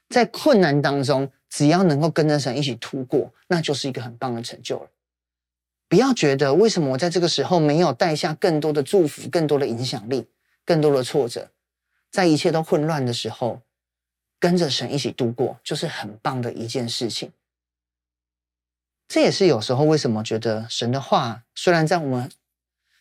[0.09, 4.91] 在困难当中，只要能够跟着神一起度过，那就是一个很棒的成就了。
[5.89, 10.29] 不要觉得为什么我在这个时候没有带下更多的祝福、更多的影响力、
[10.65, 11.51] 更多的挫折，
[12.11, 13.63] 在一切都混乱的时候，
[14.41, 17.33] 跟着神一起度过，就是很棒的一件事情。
[19.07, 22.31] 这也是有时候为什么觉得神的话，虽然在我们。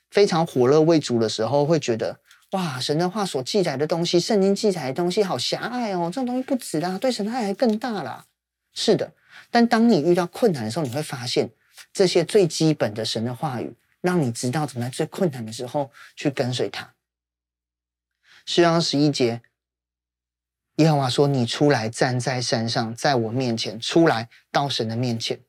[0.10, 2.20] 非常火热为主的时候，会觉得
[2.52, 8.26] 哇，神的话所记载的东西，圣经记载的东西好狭隘哦，这种东西不值啦，对神的爱还更大啦。
[8.74, 9.12] 是的，
[9.52, 11.50] 但当你遇到困难的时候，你会发现
[11.94, 16.94] 这些最基本的神的话语，让你知道怎么在最困难的时候去跟随他。
[18.46, 19.42] 诗章十一节，
[20.78, 25.40] 耶和华说：“你出来站在山上，在我面前，出来到神的面前。”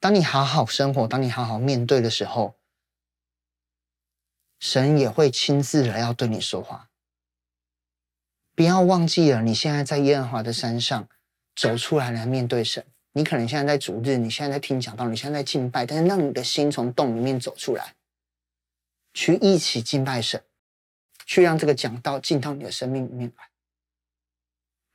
[0.00, 2.56] 当你好好生活，当你好好面对的时候，
[4.58, 6.88] 神也会亲自来要对你说话。
[8.54, 11.06] 不要忘记了，你现在在耶和华的山上
[11.54, 12.84] 走出来来面对神。
[13.12, 17.94] 你可能现在在主日，你现在在听讲道，你现在在敬拜，但是让你的心从洞里面走出来，
[19.12, 20.42] 去一起敬拜神，
[21.26, 23.50] 去让这个讲道进到你的生命里面来。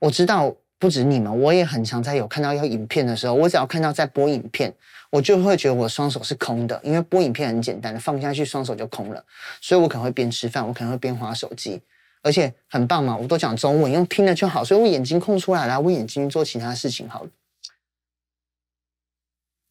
[0.00, 0.56] 我知道。
[0.78, 4.74] 不止你们，我也很常在有看到要影片的时候，我只要看到在播影片，
[5.10, 9.24] 我就会觉得我双手是空的，因为播影片很简单，放下去双手就空了，
[9.60, 11.80] 所以我可能会边吃饭，我可能会边滑手机，
[12.22, 17.30] 而且很棒嘛，我都讲中文，用听了就好，所以我眼睛空出来了，我眼睛做其他事情好了。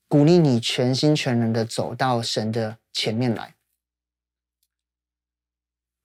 [0.08, 3.54] 鼓励你全心全人的走到神的前面来。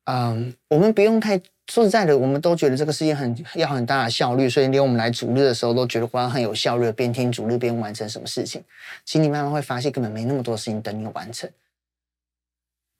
[0.04, 1.40] 嗯，我们不用太。
[1.70, 8.60] 说实在的，我们都觉得这个事情很要很大的效率，所以连我们来主日的时候都觉得好像很有效率，边听主日边完成什么事情。
[9.04, 11.48] 其实你慢慢会发现，根本没那么多事情等你完成。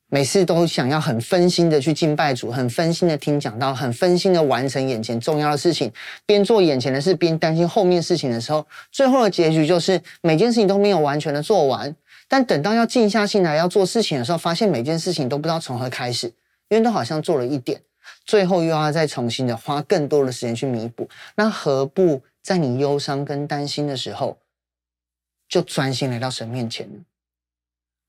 [0.09, 5.93] 每次都想要很分心的去敬拜主，很分心的听讲道，很分心的完成眼前重要的事情，
[6.25, 11.93] 边做眼前的事边担心后面事情的时候，最后的结局就是每件事情都没有完全的做完。
[12.29, 16.29] 但等到要静下心来要做事情的时候，发现每件事情都不知道从何开始，
[16.69, 17.81] 因为都好像做了一点。
[18.25, 24.39] 最后又要再重新的花更多的时间去弥补，那何不在你忧伤跟担心的时候，
[25.49, 27.01] 就专心来到神面前呢？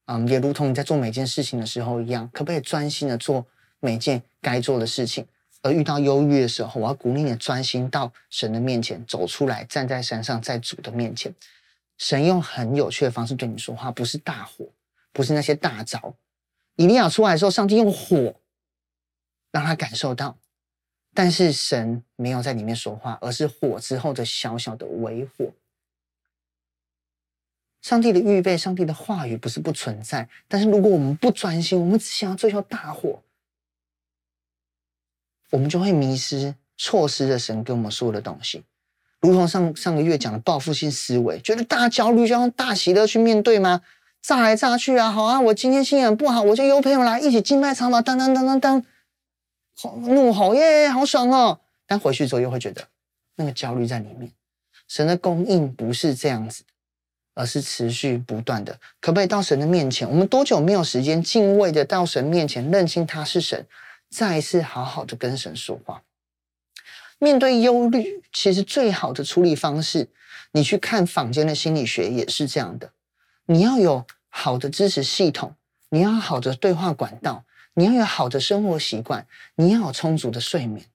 [0.05, 3.45] 嗯，也如同你在做每件事情的时候一样，可不可以专心的做
[3.79, 5.25] 每件该做的事情？
[5.63, 11.33] 而遇到忧郁的时候，我要鼓励你专心到神的面前，走出来，站在山上，在主的面前。
[11.97, 14.65] 神用很有趣的方式对你说话，不是大火，
[15.13, 16.15] 不是那些大招。
[16.77, 18.33] 以利亚出来的时候，上帝用火
[19.51, 20.37] 让他感受到，
[21.13, 25.51] 但是神没有在里面说话，而是火之后的小小的微火。
[27.81, 33.21] 上帝的预备，上帝的话语不是不存在，但是如果我们不专心，我们只想要追求大火。
[35.49, 38.63] 我们就会迷失、错失了神跟我们说的东西，
[39.19, 43.81] 如同上上个月讲的报复性思维，觉得大焦虑就要用大喜乐去面对吗？
[44.21, 48.85] 炸来炸去啊，好啊，我今天心情不好，我就邀朋友来一起敬拜唱吧，当当当当当，
[49.89, 51.59] 怒吼耶，好爽哦！
[51.85, 52.87] 但回去之后又会觉得
[53.35, 54.31] 那个焦虑在里面。
[54.87, 56.63] 神的供应不是这样子，
[57.33, 58.77] 而是持续不断的。
[58.99, 60.09] 可不可以到神的面前？
[60.09, 63.65] 我们多久没有时间敬畏的到神面前，认清他是神？
[64.09, 66.03] 再一次好好的跟神说话。
[67.19, 70.09] 面对忧虑，其实最好的处理方式，
[70.51, 72.91] 你去看坊间的心理学也是这样的。
[73.45, 75.55] 你要有好的支持系统，
[75.89, 80.89] 你要好的对话管道，你要有好的生活习惯，你要有充足的睡眠，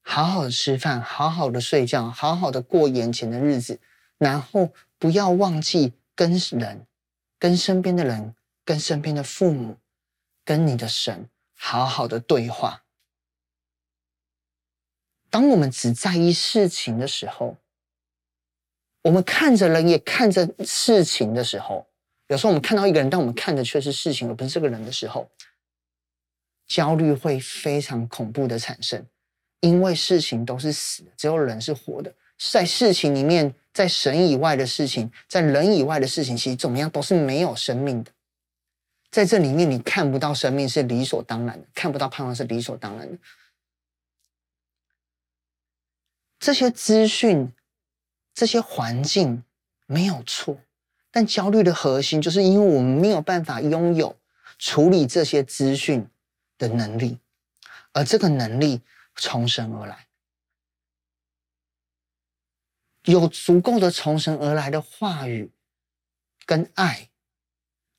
[0.00, 3.80] 好好的吃饭，好好的睡觉，好好的过眼前的日子，
[4.18, 6.86] 然后不要忘记跟人、
[7.38, 8.34] 跟身边的人、
[8.64, 9.78] 跟身边的父母、
[10.44, 11.28] 跟你的神。
[11.54, 12.82] 好好的对话。
[15.30, 17.56] 当我们只在意事情的时候，
[19.02, 21.86] 我们看着人也看着事情的时候，
[22.28, 25.30] 有时候我们看到一个人，但我们看的却是事情而不是这个人的时候，
[26.66, 29.06] 焦虑会非常恐怖的产生。
[29.60, 32.12] 因为事情都是死的，只有人是活的。
[32.50, 38.10] 在事情里面，在神以外的事情，在人以外的事情，其实怎么样都是没有生命的。
[39.10, 43.16] 在这里面，你看不到生命是理所当然的，看不到盼望是理所当然的。
[46.40, 47.52] 这些资讯、
[48.34, 49.44] 这些环境
[49.86, 50.58] 没有错，
[51.12, 54.16] 但焦虑的核心就是因为我们没有办法拥有
[54.58, 56.08] 处理这些资讯
[56.58, 57.18] 的能力，
[57.92, 58.80] 而这个能力
[59.14, 60.08] 从神而来，
[63.04, 65.52] 有足够的从神而来的话语
[66.46, 67.10] 跟爱。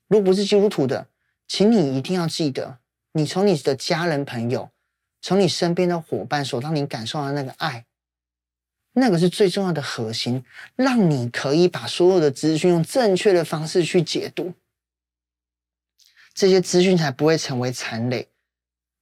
[0.08, 1.08] 如果不是基督徒的，
[1.46, 2.78] 请你一定要记得，
[3.12, 4.70] 你从你的家人朋友，
[5.22, 7.86] 从你身边的伙伴所让你感受到那个爱，
[8.96, 10.44] 那个是最重要的核心，
[10.76, 14.54] 让你可以把所有的资讯用正确的方式去解读，
[16.32, 18.28] 这些资讯才不会成为残累，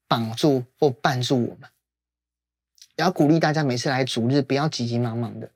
[0.09, 1.71] 绑住或绊住我们。
[2.97, 5.51] 也要鼓励大家，每次来主日不要急急忙忙的，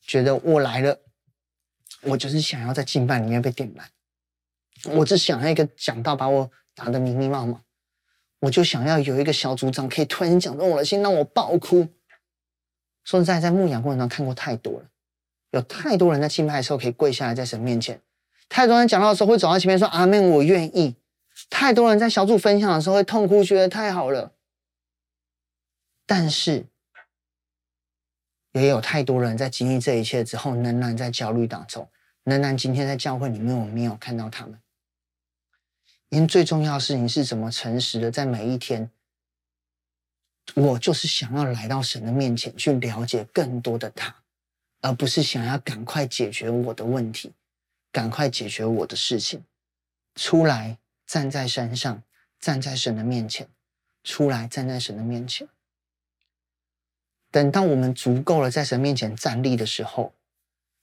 [0.00, 1.00] 觉得我来了，
[2.02, 3.90] 我就是想要在敬拜里面被点燃。
[4.96, 7.58] 我只想要一个讲道把我打得迷迷茫茫，
[8.38, 11.88] 我就想要有一个小组长可以突然讲动我的心，让我爆哭。
[13.04, 14.86] 说实在，在牧养过程中看过太多了，
[15.50, 18.00] 有太多人在敬拜的时候可以跪下来在神面前，
[18.48, 20.96] 太多人讲道的时候会走到前面说阿门，我愿意。
[21.48, 24.32] 太多人在小组分享的时候会痛哭，觉得太好了。
[26.04, 26.66] 但是，
[28.52, 31.88] 也有太多人在经历这一切之后，仍然在焦虑当中，
[32.24, 34.60] 仍然今天在教会里面我没有看到他们。
[36.10, 38.90] 因为最重要的事情是怎么诚实的在每一天，
[40.54, 44.14] 我就是想要来到神的面前去了解更多的他，
[44.80, 47.32] 而不是想要赶快解决我的问题，
[47.92, 49.44] 赶快解决我的事情。
[50.14, 52.02] 出来站在山上，
[52.40, 53.48] 站在神的面前，
[54.02, 55.48] 出来站在神的面前。
[57.30, 60.14] 等到我们足够了在神面前站立的时候，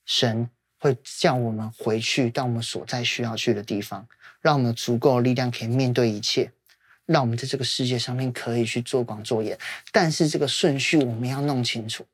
[0.06, 0.49] 神
[0.80, 4.08] 会叫我们回去到我们所在需要去的地方。
[4.39, 6.53] 让我们足够的力量可以面对一切，
[7.07, 9.57] 让我们在这个世界上面可以去做光做盐。
[9.91, 12.05] 但是这个顺序我们要弄清楚，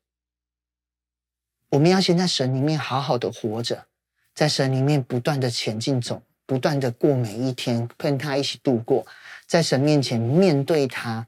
[1.67, 3.86] 我们要先在神里面好好的活着，
[4.34, 9.06] 在神里面不断的前进走，不断的过每一天，跟他一起度过，
[9.45, 11.27] 在神面前面对他，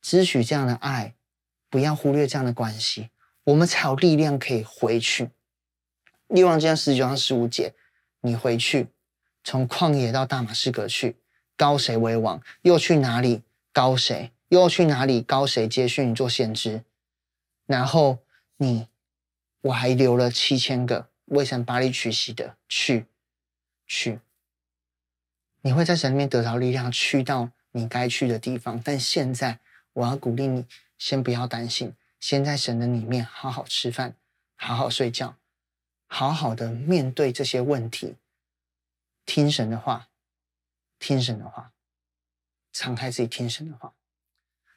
[0.00, 1.14] 支取这样的爱，
[1.68, 3.10] 不要忽略这样的关系，
[3.42, 5.30] 我们才有力量可以回去。
[6.28, 7.74] 列王纪上十九章十五节，
[8.20, 8.88] 你回去。
[9.44, 11.16] 从旷野到大马士革去，
[11.58, 12.40] 高谁为王？
[12.62, 13.42] 又去哪里？
[13.72, 14.30] 高谁？
[14.48, 15.20] 又去哪里？
[15.20, 16.84] 高谁接续你做先知？
[17.66, 18.18] 然后
[18.58, 18.86] 你，
[19.62, 23.06] 我还留了七千个未曾巴力取洗的，去，
[23.86, 24.20] 去。
[25.62, 28.80] 你会在神里面得到力量，去到你该去的地方。
[28.82, 29.58] 但现在，
[29.94, 30.64] 我要鼓励你，
[30.96, 34.14] 先不要担心，先在神的里面好好吃饭，
[34.54, 35.34] 好好睡觉，
[36.06, 38.14] 好好的面对这些问题。
[39.26, 40.08] 听神的话，
[40.98, 41.72] 听神的话，
[42.72, 43.92] 敞开自己听神的话。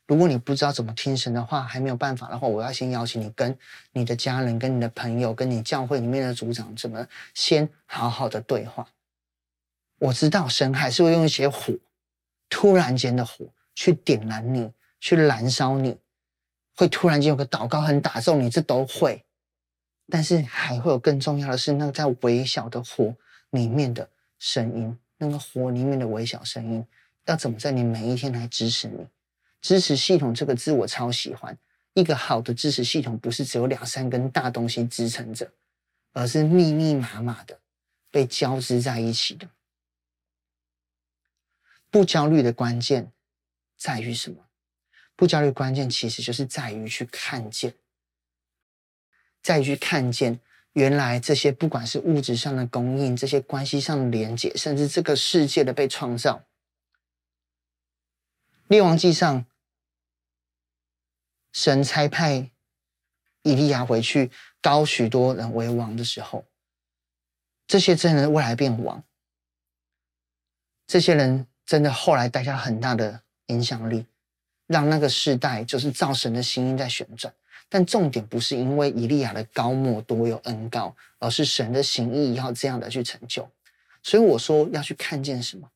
[0.08, 3.58] 如果你不知道怎么听神的话，还没有办法的话，我要先邀请你跟
[3.94, 8.88] 你的家人、跟你的朋友、跟你教会里面的组长，怎么先好好的对话。
[10.00, 11.74] 我知道神还是会用一些火，
[12.50, 15.98] 突然间的火去点燃你，去燃烧你，
[16.76, 19.24] 会突然间有个祷告很打中你，这都会。
[20.10, 23.16] 但是还会有更重要的是，那个在微小的火
[23.52, 24.10] 里面的
[24.40, 26.84] 声音，那个火里面的微小声音，
[27.26, 29.08] 要怎么在你每一天来支持你？
[29.62, 31.56] 支持系统这个字我超喜欢。
[31.94, 35.54] 一个好的支持系统不是只有两三根大东西支撑着，
[36.14, 37.60] 而是密密麻麻的
[38.10, 39.48] 被交织在一起的。
[41.92, 43.12] 不焦虑的关键
[43.78, 44.44] 在于什么？
[45.16, 47.76] 不焦虑关键其实就是在于去看见，
[49.44, 50.40] 在于去看见
[50.74, 56.44] 原来这些不管是物质上的供应，这些关系上的连接，甚至这个世界的被创造。
[58.68, 59.46] 列王记上，
[61.52, 62.52] 神差派
[63.44, 66.46] 以利亚回去膏许多人为王的时候，
[67.68, 69.04] 这些真人未来变王，
[70.88, 71.48] 这些人。
[71.64, 74.06] 真的后来带下很大的影响力，
[74.68, 77.34] 让那个世代就是造神的心意在旋转。
[77.74, 83.48] 但重点不是因为以利亚的高默多有恩高，而是神的心意要这样的去成就。
[84.04, 85.70] 所以我说要去看见什么？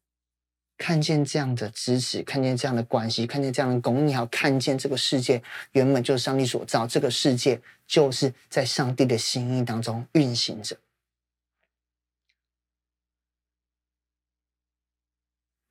[0.78, 5.41] 看见这样的支持，看见这样的关系，看见这样的供应，要看见这个世界
[5.72, 10.76] 原本就是上帝所造，这个世界就是在上帝的心意当中运行着。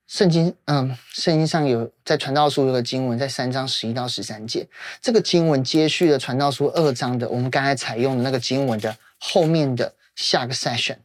[0.06, 4.68] 圣经，嗯，圣经上有在传道书有个经文，在三章十一到十三节，
[5.00, 10.98] 这个经文接续了传道书二章的，我们刚才采用的那个经文的后面的下个 session。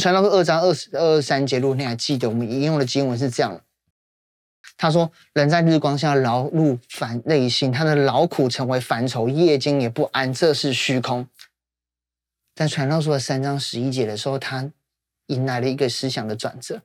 [0.00, 3.60] 传道书二章二十二三节，如果你还记得，我们引用的经文是这样：
[4.78, 11.28] 他说，人在日光下劳碌烦内心，他的劳苦成为烦愁，夜间也不安，这是虚空。
[12.54, 14.72] 在传道书的三章十一节的时候，他
[15.26, 16.80] 迎来了一个思想的转折。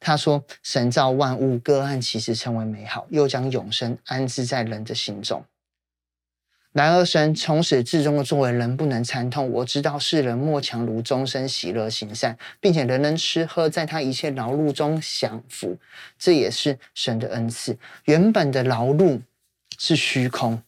[0.00, 5.44] 他说：“神造万物，各按其时称为美好，又将永生安置在人的心中。
[6.72, 9.42] 然而神从始至终的作为，人不能参透。
[9.42, 15.76] 我知道世人莫强如终身喜乐行善，并且人人吃喝，在他一切劳碌中享福，
[16.18, 17.76] 这也是神的恩赐。
[18.04, 19.20] 原本的劳碌
[19.78, 20.62] 是虚空，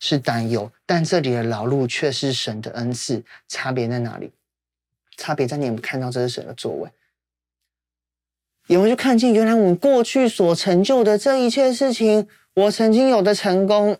[0.00, 3.22] 是担忧，但这里的劳碌却是神的恩赐。
[3.46, 4.32] 差别在哪里？
[5.16, 6.90] 差别在你们看到这是神的作为。”
[8.70, 13.98] 有没有去看见，原来我们过去所成就的这一切事情，我曾经有的成功，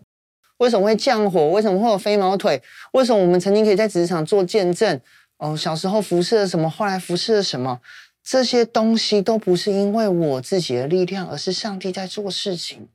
[0.58, 1.48] 为什么会降火？
[1.48, 2.62] 为什么会有飞毛腿？
[2.92, 5.00] 为什么我们曾经可以在职场做见证？
[5.38, 7.80] 哦，小时候服侍了什么，后来服侍了什么？
[8.22, 12.88] 这些东西都不是因为我自己的力量，而是上帝在做事情。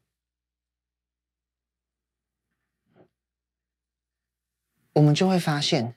[4.93, 5.93] 我们就会发现，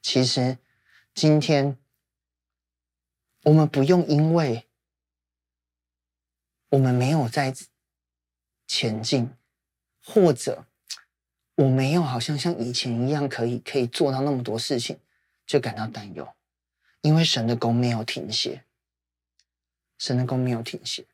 [0.00, 0.56] 其实
[1.12, 1.76] 今天
[3.42, 4.64] 我们不用因为。
[6.70, 7.54] 我们没有在
[8.66, 9.30] 前进，
[10.02, 10.66] 或者
[11.54, 14.98] 我没有好像像以前一样可以可以做到那么多事情，
[15.46, 16.26] 就感到担忧，
[17.02, 18.64] 因为神的工没有停歇，
[19.98, 21.06] 神的工没有停歇，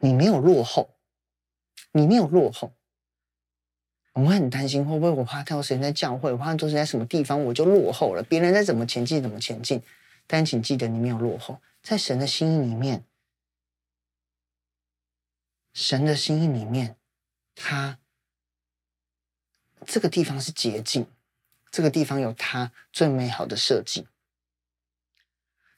[0.00, 0.96] 你没有落后，
[1.92, 2.72] 你没有落后，
[4.14, 9.80] 我们很担心会不会我花太多时间在教会，我花太多时间在什么地方我就落后了，别人在怎么前进怎么前进，
[10.26, 13.04] 但请记得你没有落后，在神的心意里面。
[15.80, 16.96] 神的心意里面，
[17.54, 18.00] 他
[19.86, 21.06] 这个地方是捷径，
[21.70, 24.08] 这个地方有他最美好的设计。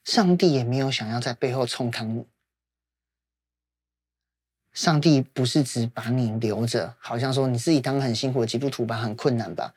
[0.03, 2.25] 上帝也没有想要在背后冲康你。
[4.73, 9.75] 上帝不是只把你留着，好像说你自己当很辛苦的基督徒吧，很困难吧。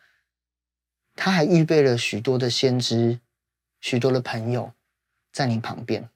[1.14, 3.20] 他还预备了许多的先知，
[3.79, 4.72] 许多的朋友
[5.31, 6.09] 在你旁边。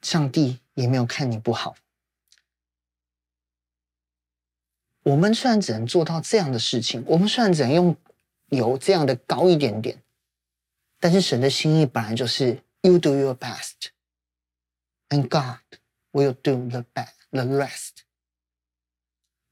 [0.00, 0.60] 上帝。
[0.78, 1.74] 也没有看你不好。
[5.02, 7.96] 我们虽然只能做到这样的事情，我们虽然只能用
[8.50, 10.00] 有这样的高一点点，
[11.00, 13.88] 但是神的心意本来就是 You do your best,
[15.08, 15.80] and God
[16.12, 18.02] will do the best, the rest。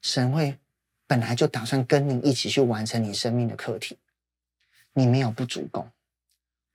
[0.02, 0.60] 神会
[1.08, 3.98] 本来就打算跟你一起去完成你生命的课题。
[4.92, 5.90] 你没有不足够，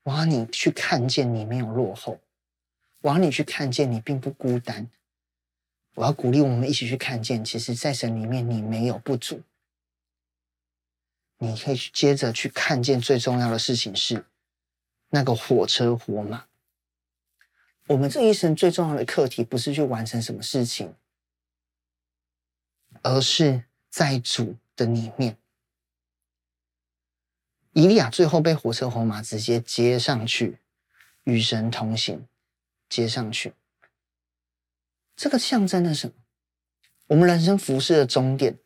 [0.03, 2.19] 我要你去看见你没有落后。
[3.01, 4.89] 我要你去看见，你并不孤单。
[5.95, 9.41] 我要鼓励我们一起去看见，其实，在神里面，你没有不足。
[11.37, 14.25] 你可以去接着去看见最重要的事情是，
[15.09, 16.45] 那个火车火马
[17.87, 20.95] 我们这一生最重要的课题，不是去完成什么事情，
[23.01, 25.37] 而是在主的里面。
[27.73, 30.59] 以利亚最后被火车红马直接接上去，
[31.23, 32.27] 与神同行，
[32.91, 33.53] 接上去。
[35.15, 36.13] 这个象征了什么？
[37.07, 38.59] 我们人生服事的终点。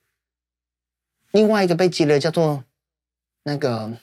[1.32, 2.64] 另外一个被接了，叫做
[3.44, 3.98] 那个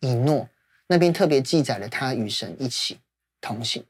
[0.00, 0.48] 以诺，
[0.88, 3.00] 那边特别记载了他与神一起
[3.40, 3.86] 同行。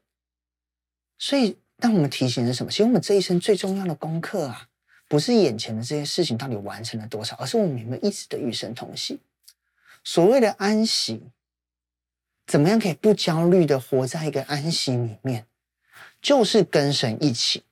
[1.17, 2.71] 所以，当我们提醒的是什么？
[2.71, 4.69] 其实我们这一生最重要的功课啊，
[5.09, 9.19] 不是眼前的这些事情到底完成了多少，而是我们有没有一直的与神同行。
[10.03, 11.31] 所谓的安息，
[12.45, 15.47] 怎么样可以不焦虑的活在一个安息里面？
[16.25, 17.63] 就是跟神一起。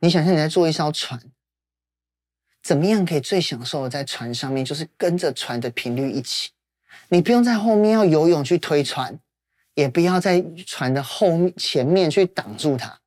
[0.00, 1.30] 你想象你在坐一艘船，
[2.60, 4.64] 怎么样可以最享受的在船上面？
[4.64, 6.50] 就是跟着船的频率一起，
[7.10, 9.20] 你不用在后面要游泳去推船。
[9.74, 13.00] 也不要在船的后、前面去挡住它，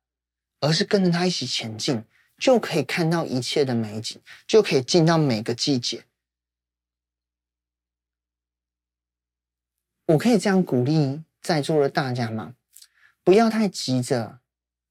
[0.60, 2.02] 而是跟着它一起前进，
[2.38, 6.06] 就可以看到一切的美景，就可以进到每个季节。
[10.06, 12.54] 我可以这样鼓励在座的大家吗？
[13.24, 14.40] 不要太急着、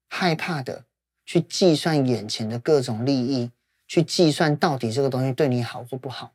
[0.08, 0.86] 害怕的
[1.26, 3.52] 去计算眼前的各种利益，
[3.88, 6.34] 去计算到底这个东西对你好或不好。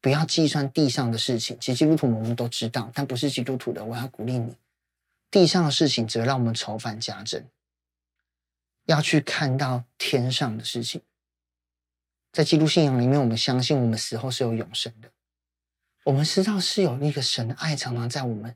[0.00, 4.56] 不要计算地上的事情，其实基督徒我们都知道，但不是基督徒的，我要鼓励你，
[5.30, 7.44] 地上的事情只会让我们愁烦加增。
[8.84, 11.02] 要去看到天上的事情，
[12.30, 15.10] 在基督信仰里面，我们相信我们死后是有永生的，
[16.04, 18.54] 我们知道是有那个神的爱常常在我们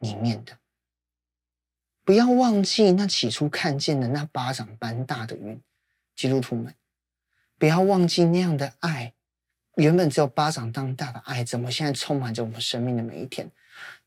[0.00, 0.58] 里面的。
[2.04, 5.60] 不要忘记那起初看见的那巴掌般大的云，
[6.16, 6.74] 基督徒们，
[7.58, 9.14] 不要忘记那样的爱。
[9.76, 13.50] 原本只有巴掌当大的爱，怎么现在充满着我们生命的每一天？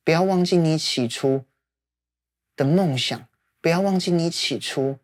[0.04, 1.46] 不要忘记你起初
[2.56, 3.28] 的梦想，
[3.62, 5.00] 不要忘记你起初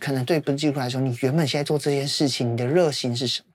[0.00, 3.48] 可能对本基督徒来说，你原本现在做这件事情，你的热心是什么？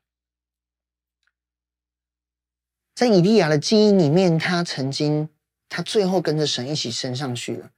[2.96, 5.30] 在以利亚的记忆里面，他曾经，
[5.72, 7.72] 他最后跟着神一起升上去了。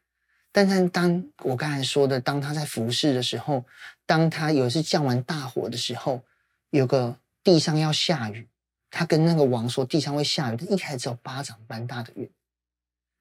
[0.51, 3.63] 但是当我刚才说的，当他在服侍的时候，
[4.07, 6.23] 当他有一次降完大火的时候，
[6.71, 7.19] 有个。
[7.45, 8.47] 地上要下雨，
[8.89, 12.31] 他跟那个王说地上会下雨，但一开始只有巴掌般大的云，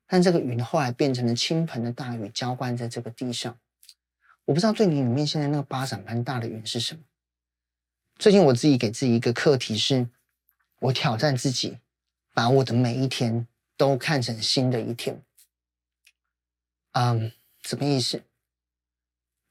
[0.07, 3.59] 但这个云后来变成了倾盆的大雨，浇灌在这个地上。
[4.45, 7.01] 我不知道对你里面现在那个巴掌般大的云是什么？
[8.17, 10.09] 最近我自己给自己一个课题是，
[10.79, 11.79] 我挑战自己，
[12.33, 13.49] 把我的每一天
[13.83, 15.21] 都看成新的一天。
[16.93, 17.33] 嗯，
[17.65, 18.23] 什么意思？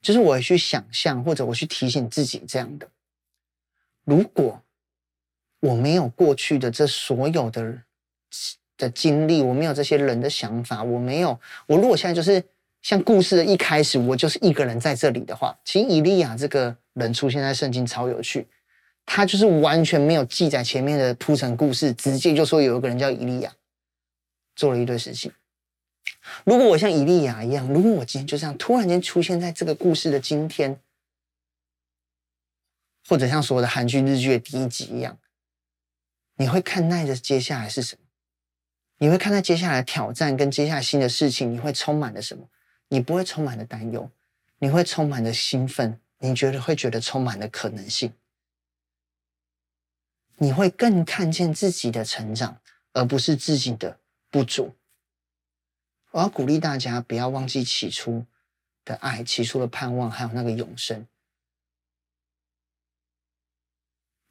[0.00, 2.88] 就是我去想象，或者我去提醒自己这样的。
[4.04, 4.62] 如果
[5.60, 7.82] 我没有过去的这所有的
[8.78, 12.42] 的经历，我没有这些人的想法，我没有我如果现在就是
[12.80, 18.48] 像故事的一开始，我就是一个人在这里的话，其实以利亚这个人出现在圣经超有趣，
[19.04, 23.52] 他就是完全没有记载前面的铺陈故事，直接就说有一个人叫以利亚
[24.54, 25.32] 做了一堆事情。
[26.44, 30.80] 如果我像以利亚一样，如果我今天就这样突然间出现在这个故事的今天。
[33.08, 35.18] 或者像所有的韩剧、日剧的第一集一样，
[36.36, 38.02] 你会看待着接下来是什么？
[38.98, 42.48] 你会看待接下来的挑战跟接下来新的事情，你会充满了什么？
[42.88, 44.08] 你不会充满了担忧，
[44.58, 48.14] 你会充满了兴奋，你觉得会觉得充满了可能性，
[50.36, 52.60] 你会更看见自己的成长，
[52.92, 53.98] 而不是自己的
[54.32, 54.74] 不足。
[56.10, 58.26] 我要鼓励大家不要忘记起初
[58.84, 61.06] 的爱、起初的盼望，还有那个永生。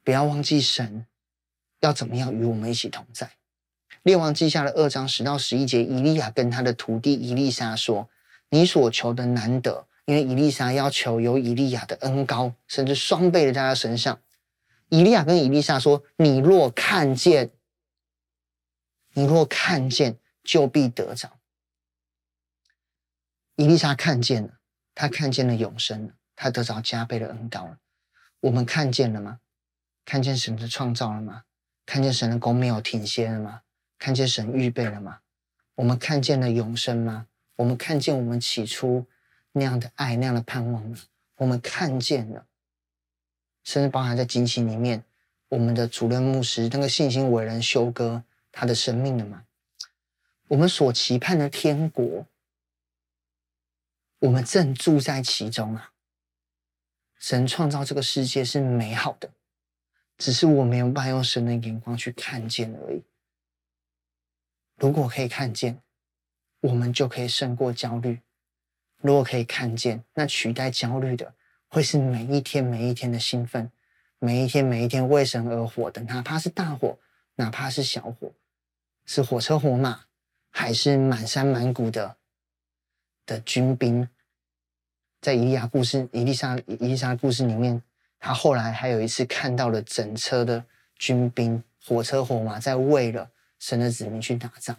[0.04, 1.06] 不要忘记神
[1.80, 3.30] 要怎么样与我们一起同在。
[4.02, 8.10] 列王记下的二章十到十一节，以利亚跟他的徒弟以利沙说
[8.50, 14.20] ：“你所求的难得，因为以利沙要求有以利亚的恩膏，甚至双倍的在他身上。”
[14.90, 17.50] 以利亚跟以利沙说：“你若看见，
[19.12, 21.38] 你若看见，就必得着。”
[23.56, 24.58] 以利沙看见了，
[24.94, 27.78] 她看见了永生了，她得着加倍的恩膏了。
[28.40, 29.40] 我们看见了吗？
[30.04, 31.44] 看见神的创造了吗？
[31.86, 33.62] 看见神的工没有停歇了吗？
[33.98, 35.20] 看见神预备了吗？
[35.76, 37.28] 我们看见了永生吗？
[37.56, 39.06] 我们看见我们起初
[39.52, 40.98] 那样的爱、那样的盼望吗？
[41.36, 42.46] 我们看见了，
[43.62, 45.04] 甚至包含在惊奇里面，
[45.48, 49.44] 我们的主任牧师那个信心伟人修哥他的生命了吗？
[50.48, 52.26] 我们所期盼的天国，
[54.20, 55.92] 我们正住在其中啊！
[57.18, 59.30] 神创造这个世界是美好的。
[60.18, 63.02] 只是我没有办法用神的眼光去看见而已。
[64.76, 65.82] 如果可以看见，
[66.60, 68.20] 我们就可以胜过焦虑。
[68.98, 71.34] 如果可以看见，那取代焦虑的
[71.66, 73.72] 会是每一天每一天的兴奋，
[74.20, 76.96] 每一天每一天为神而活的，哪怕是大火，
[77.34, 78.32] 哪怕是小火，
[79.04, 80.04] 是火车火马，
[80.50, 82.16] 还是满山满谷的
[83.26, 84.08] 的军兵。
[85.20, 87.80] 在以利亚故事、以利沙、以利沙故事里面，
[88.18, 90.64] 他后来还有一次看到了整车的
[90.96, 94.76] 军兵，火车火马在为了神的子民去打仗。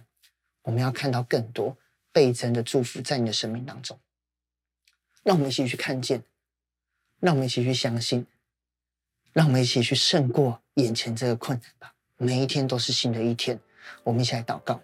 [0.64, 1.78] 我们要看到更多
[2.12, 3.98] 倍增的祝福在你的生命当中。
[5.24, 6.22] 让我们一起去看见，
[7.20, 8.26] 让我们一起去相信，
[9.32, 11.94] 让我们一起去胜过眼前这个困难吧。
[12.18, 13.58] 每一天都是新的一天，
[14.04, 14.80] 我们一起来祷告。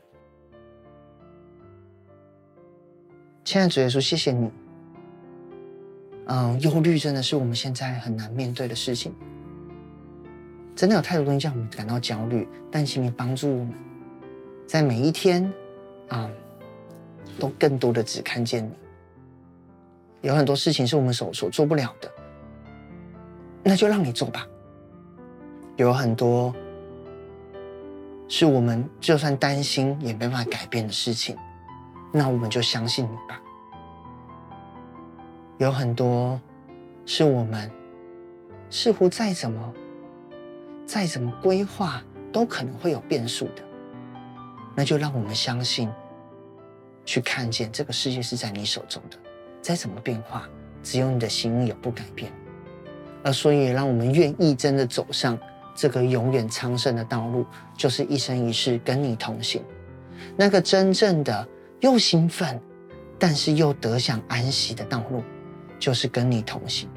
[3.44, 4.52] 亲爱的主耶稣，谢谢你。
[6.28, 9.14] 嗯，忧虑真的是我们现在很难面对的事情。
[10.76, 13.74] 真的有太多东西让我们感到焦虑，但请你帮助我们，
[14.68, 15.44] 在每一天
[16.08, 16.32] 啊、嗯，
[17.40, 18.72] 都更多的只看见你。
[20.22, 22.12] 有很多事情是我们所所做不了的，
[23.64, 24.48] 那就让你做吧。
[25.78, 26.54] 有很多
[28.30, 31.36] 是我们就算担心也没办法改变的事情，
[32.14, 33.42] 那我们就相信你吧。
[35.58, 36.40] 有很多
[37.06, 37.70] 是我们
[38.70, 39.74] 似乎再怎么
[40.86, 42.02] 再怎么规划
[42.32, 43.64] 都可能会有变数的，
[44.76, 45.90] 那就让我们相信，
[47.04, 49.18] 去看见这个世界是在你手中的。
[49.62, 50.48] 再怎么变化，
[50.82, 52.32] 只有你的心意永不改变。
[53.22, 55.38] 而所以，让我们愿意真的走上
[55.76, 57.46] 这个永远昌盛的道路，
[57.78, 59.62] 就是一生一世跟你同行。
[60.36, 61.48] 那个真正的
[61.80, 62.60] 又兴奋，
[63.18, 65.24] 但是又得享安息的道路，
[65.80, 66.90] 就是跟你同行。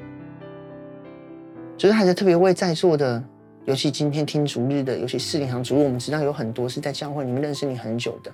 [1.77, 3.23] 就是还是特别为在座的，
[3.65, 8.31] 尤其今天听主日的，尤其四灵堂主日，我们知道有很多是在教会里面认识你很久的，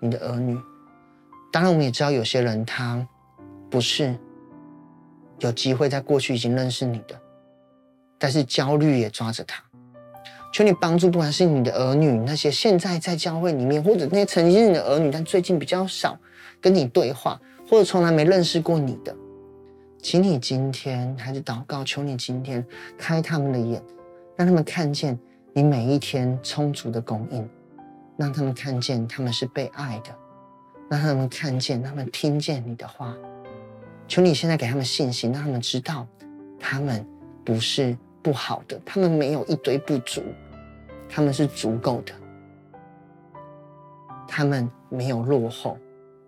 [0.00, 0.58] 你的儿女。
[1.52, 3.06] 当然，我们也知道有些人他。
[3.70, 4.16] 不是
[5.40, 7.20] 有机会在过去已经认识你的，
[8.24, 9.62] 但是焦虑也抓着他。
[10.50, 16.18] 求你帮助，不管是你的儿女，那些现在在教会里面，或者那些曾经是你的儿女，但最近比较少
[16.58, 19.14] 跟你对话，或者从来没认识过你的，
[20.00, 22.66] 请你今天还是祷告，求你今天
[22.96, 23.82] 开他们的眼，
[24.36, 25.18] 让他们看见
[25.52, 27.46] 你每一天充足的供应，
[28.16, 30.16] 让他们看见他们是被爱的，
[30.88, 33.14] 让他们看见他们听见你的话。
[34.08, 36.06] 求你现在给他们信心，让他们知道，
[36.58, 37.06] 他们
[37.44, 37.94] 不是
[38.24, 40.22] 不好的，他们没有一堆不足，
[41.08, 42.12] 他们是足够的，
[44.26, 45.76] 他们没有落后，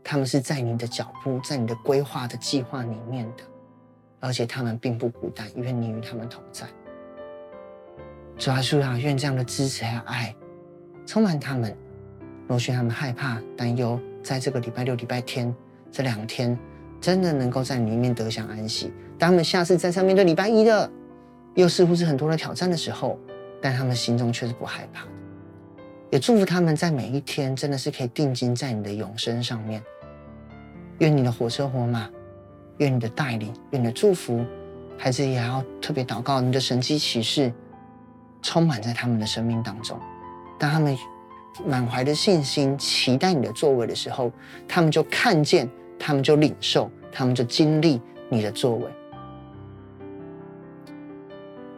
[0.04, 3.42] 他们是在你的脚步，在你的规划的计划里面的，
[4.20, 6.66] 而且他们并不孤单，因为你与他们同在。
[8.36, 10.36] 主啊，主啊，愿这样的支持和爱
[11.06, 11.74] 充满他们，
[12.46, 15.52] 若许他们害怕、担忧，在这个礼拜六、礼拜天
[15.90, 16.56] 这两天。
[16.98, 18.90] 真的能够在你里面得享安息。
[19.18, 20.90] 当他们下次再上面对礼拜一的，
[21.56, 23.18] 又似乎是很多的挑战的时候，
[23.60, 25.10] 但他们心中却是不害怕的。
[26.10, 29.82] 也祝福他们在每一天真的是可以定睛在你的永生上面。
[30.98, 32.08] 愿你的火车火马，
[32.78, 34.44] 愿你的带领，愿你的祝福，
[34.96, 37.52] 孩子也要特别祷告，你的神迹启示
[38.40, 39.98] 充满在他们的生命当中。
[40.58, 40.96] 当他们
[41.66, 44.30] 满怀的信心，期待你的作为的时候，
[44.68, 45.68] 他们就看见。
[45.98, 47.98] 他们就领受，他们就经历
[48.28, 48.84] 你的作为。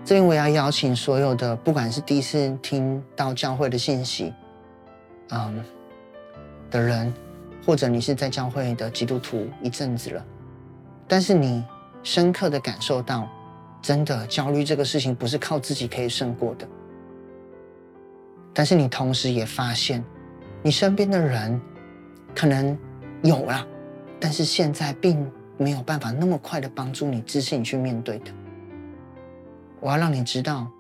[0.05, 4.33] 这边我要邀请所有的，不管是第一次听到教会的信息，
[5.31, 5.63] 嗯，
[6.71, 7.13] 的人，
[7.67, 10.25] 或者你是在教会的基督徒一阵子了，
[11.07, 11.63] 但是你
[12.03, 13.29] 深刻的感受到，
[13.83, 16.67] 真的焦虑这个事情不是靠自己可以胜过的。
[18.55, 20.03] 但是你同时也发现，
[20.63, 21.61] 你身边的人
[22.35, 22.77] 可能
[23.23, 23.67] 有了。
[24.19, 28.33] 但是现在并没有办法那么快的帮助你，支持你去面对的。
[29.81, 30.71] 我要让你知道，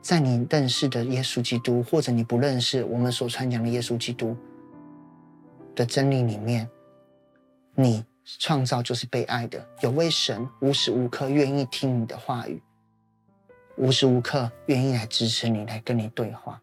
[0.00, 4.36] 在你认识的耶稣基督，或者你不认识我们所传讲的耶稣基督
[5.74, 6.68] 的真理里面，
[7.74, 12.62] 你创造就是被爱的，有位神无时无刻愿意听你的话语，
[13.76, 16.60] 无时无刻愿意来支持你，来跟你对话。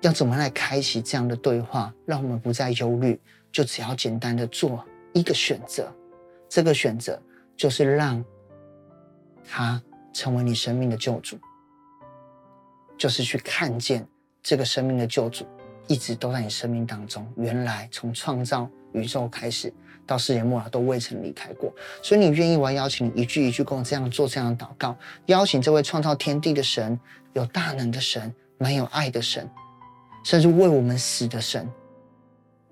[0.00, 3.20] 要怎么来开启这样的对话，让我们不再忧虑？
[3.50, 5.92] 就只要简单的做一个选择，
[6.48, 7.20] 这个选择
[7.56, 8.24] 就是让
[9.44, 9.82] 他
[10.12, 11.38] 成为你生命的救主，
[12.96, 14.06] 就是去看见
[14.42, 15.46] 这个生命的救主
[15.86, 17.26] 一直都在你生命当中。
[17.36, 19.72] 原来从创造宇宙开始
[20.06, 24.96] 到世界末了都未曾离开过，所以你愿意，我要邀请你一句一句跟我这样做这样的祷告，
[25.26, 26.98] 邀请这位创造天地的神、
[27.34, 29.48] 有大能的神、满有爱的神，
[30.24, 31.68] 甚至为我们死的神。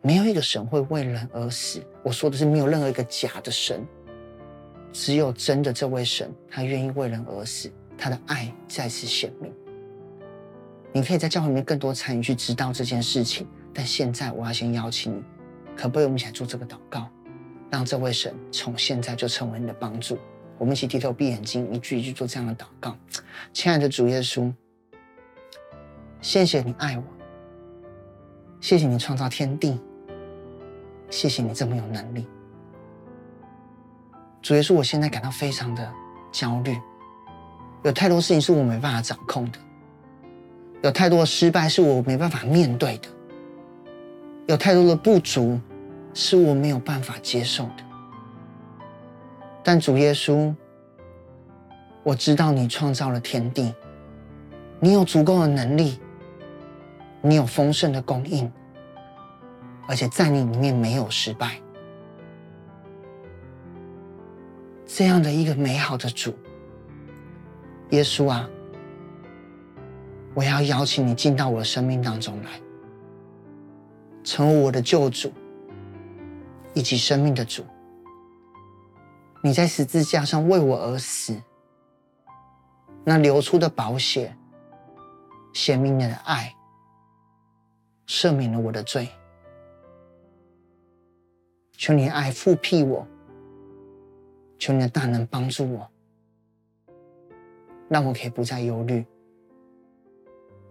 [0.03, 1.85] 没有一个神会为人而死。
[2.05, 3.85] 我说的是没有任何一个假的神，
[4.99, 9.53] 只有真的这位神，他愿意为人而死，他的爱再次显明。
[10.91, 15.23] 你可以在教会里面更多参与去知道这件事情，但现在我要先邀请你，
[15.77, 17.07] 可不可以我们一起来做这个祷告，
[17.71, 20.17] 让这位神从现在就成为你的帮助。
[20.57, 22.97] 我们一起低头闭眼睛，一句一句做这样的祷告。
[23.53, 24.51] 亲爱的主耶稣，
[26.23, 27.05] 谢谢你爱我，
[28.63, 29.79] 谢谢你创造天地，
[31.11, 32.27] 谢谢你这么有能力。
[34.47, 35.93] 主耶稣，我现在感到非常的
[36.31, 36.79] 焦虑，
[37.83, 39.59] 有太多事情是我没办法掌控的，
[40.83, 43.09] 有太多的失败是我没办法面对的，
[44.47, 45.59] 有太多的不足
[46.15, 47.83] 是我没有办法接受的。
[49.65, 50.55] 但主耶稣，
[52.05, 53.75] 我知道你创造了天地，
[54.79, 55.99] 你有足够的能力，
[57.21, 58.49] 你有丰盛的供应，
[59.89, 61.57] 而且在你里面没有失败。
[64.87, 66.33] 这样的一个美好的主，
[67.91, 68.49] 耶稣啊，
[70.33, 72.61] 我要邀请你进到我的生命当中来，
[74.23, 75.33] 成为我的救主，
[76.73, 77.65] 以及生命的主。
[79.43, 81.37] 你在十字架上为我而死，
[83.05, 84.35] 那流出的宝血，
[85.53, 86.55] 显明你的爱，
[88.07, 89.09] 赦免了我的罪。
[91.77, 93.07] 求你爱复辟我，
[94.59, 95.89] 求你的大能帮助我，
[97.89, 99.05] 让我可以不再忧虑，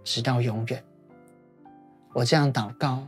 [0.04, 0.84] 直到永远。
[2.14, 3.08] 我这样祷告，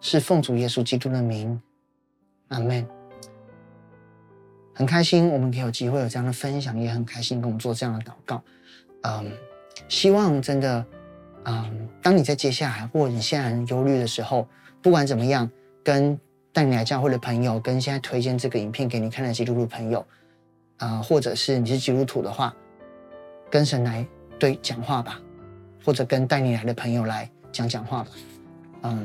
[0.00, 1.60] 是奉主耶稣基督的名，
[2.48, 2.86] 阿门。
[4.74, 8.42] 很开心，我们可以有机会有这样的分享，也很开心跟我们做这样的祷告。
[9.02, 9.30] 嗯，
[9.88, 10.84] 希望真的，
[11.44, 14.48] 嗯，当你在接下来或你现在很忧虑的时候，
[14.82, 15.48] 不管怎么样，
[15.84, 16.18] 跟
[16.54, 20.06] 带你来教会的朋友，跟现在推荐这个影片给你看的基督徒朋友，
[20.76, 22.54] 啊、或者是你是基督徒的话，
[23.50, 24.06] 跟神来
[24.38, 25.20] 对讲话吧，
[25.84, 28.10] 或者跟带你来的朋友来讲讲话吧。
[28.82, 29.04] 嗯，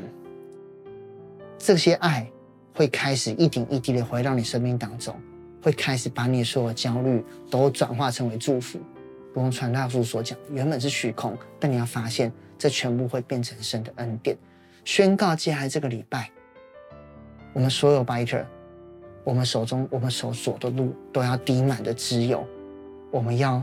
[1.57, 2.29] 这些爱
[2.75, 5.15] 会开始一点一滴的回到你生命当中。
[5.61, 7.21] 会开始把你所有焦虑
[7.51, 8.79] 都转化成为祝福。
[9.33, 14.37] 如同传道书所讲，原本是虚空，但你要发现，这全部会变成神的恩典。
[14.85, 16.31] 宣告接下来这个礼拜，
[17.59, 18.45] 我们所有 Biter，
[19.25, 22.47] 我们手中我们所走的路都要滴满的脂油。
[23.11, 23.61] 我们要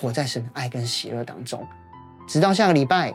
[0.00, 1.66] 活在神的爱跟喜乐当中，
[2.28, 3.12] 直到下个礼拜。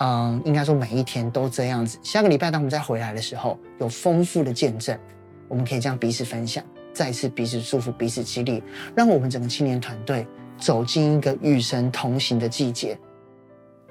[0.00, 1.96] 嗯，应该说每一天都这样子。
[2.02, 4.98] 下个礼拜当我们再回来的时候，有丰富的见证，
[5.46, 6.64] 我们可以这样彼此分享。
[6.92, 8.60] 再次彼此祝福，彼此激励，
[8.96, 10.26] 让我们整个青年团队
[10.58, 12.98] 走进一个与神同行的季节，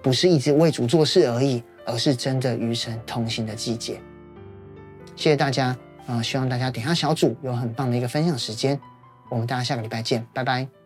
[0.04, 4.02] 不是一直为主做事而已，而是真的与神同行的季节。
[5.20, 5.68] 谢谢大家
[6.08, 8.80] 啊，呃，希望大家点下小组有很棒的一个分享时间，
[9.30, 10.79] 我们大家下个礼拜见，拜拜。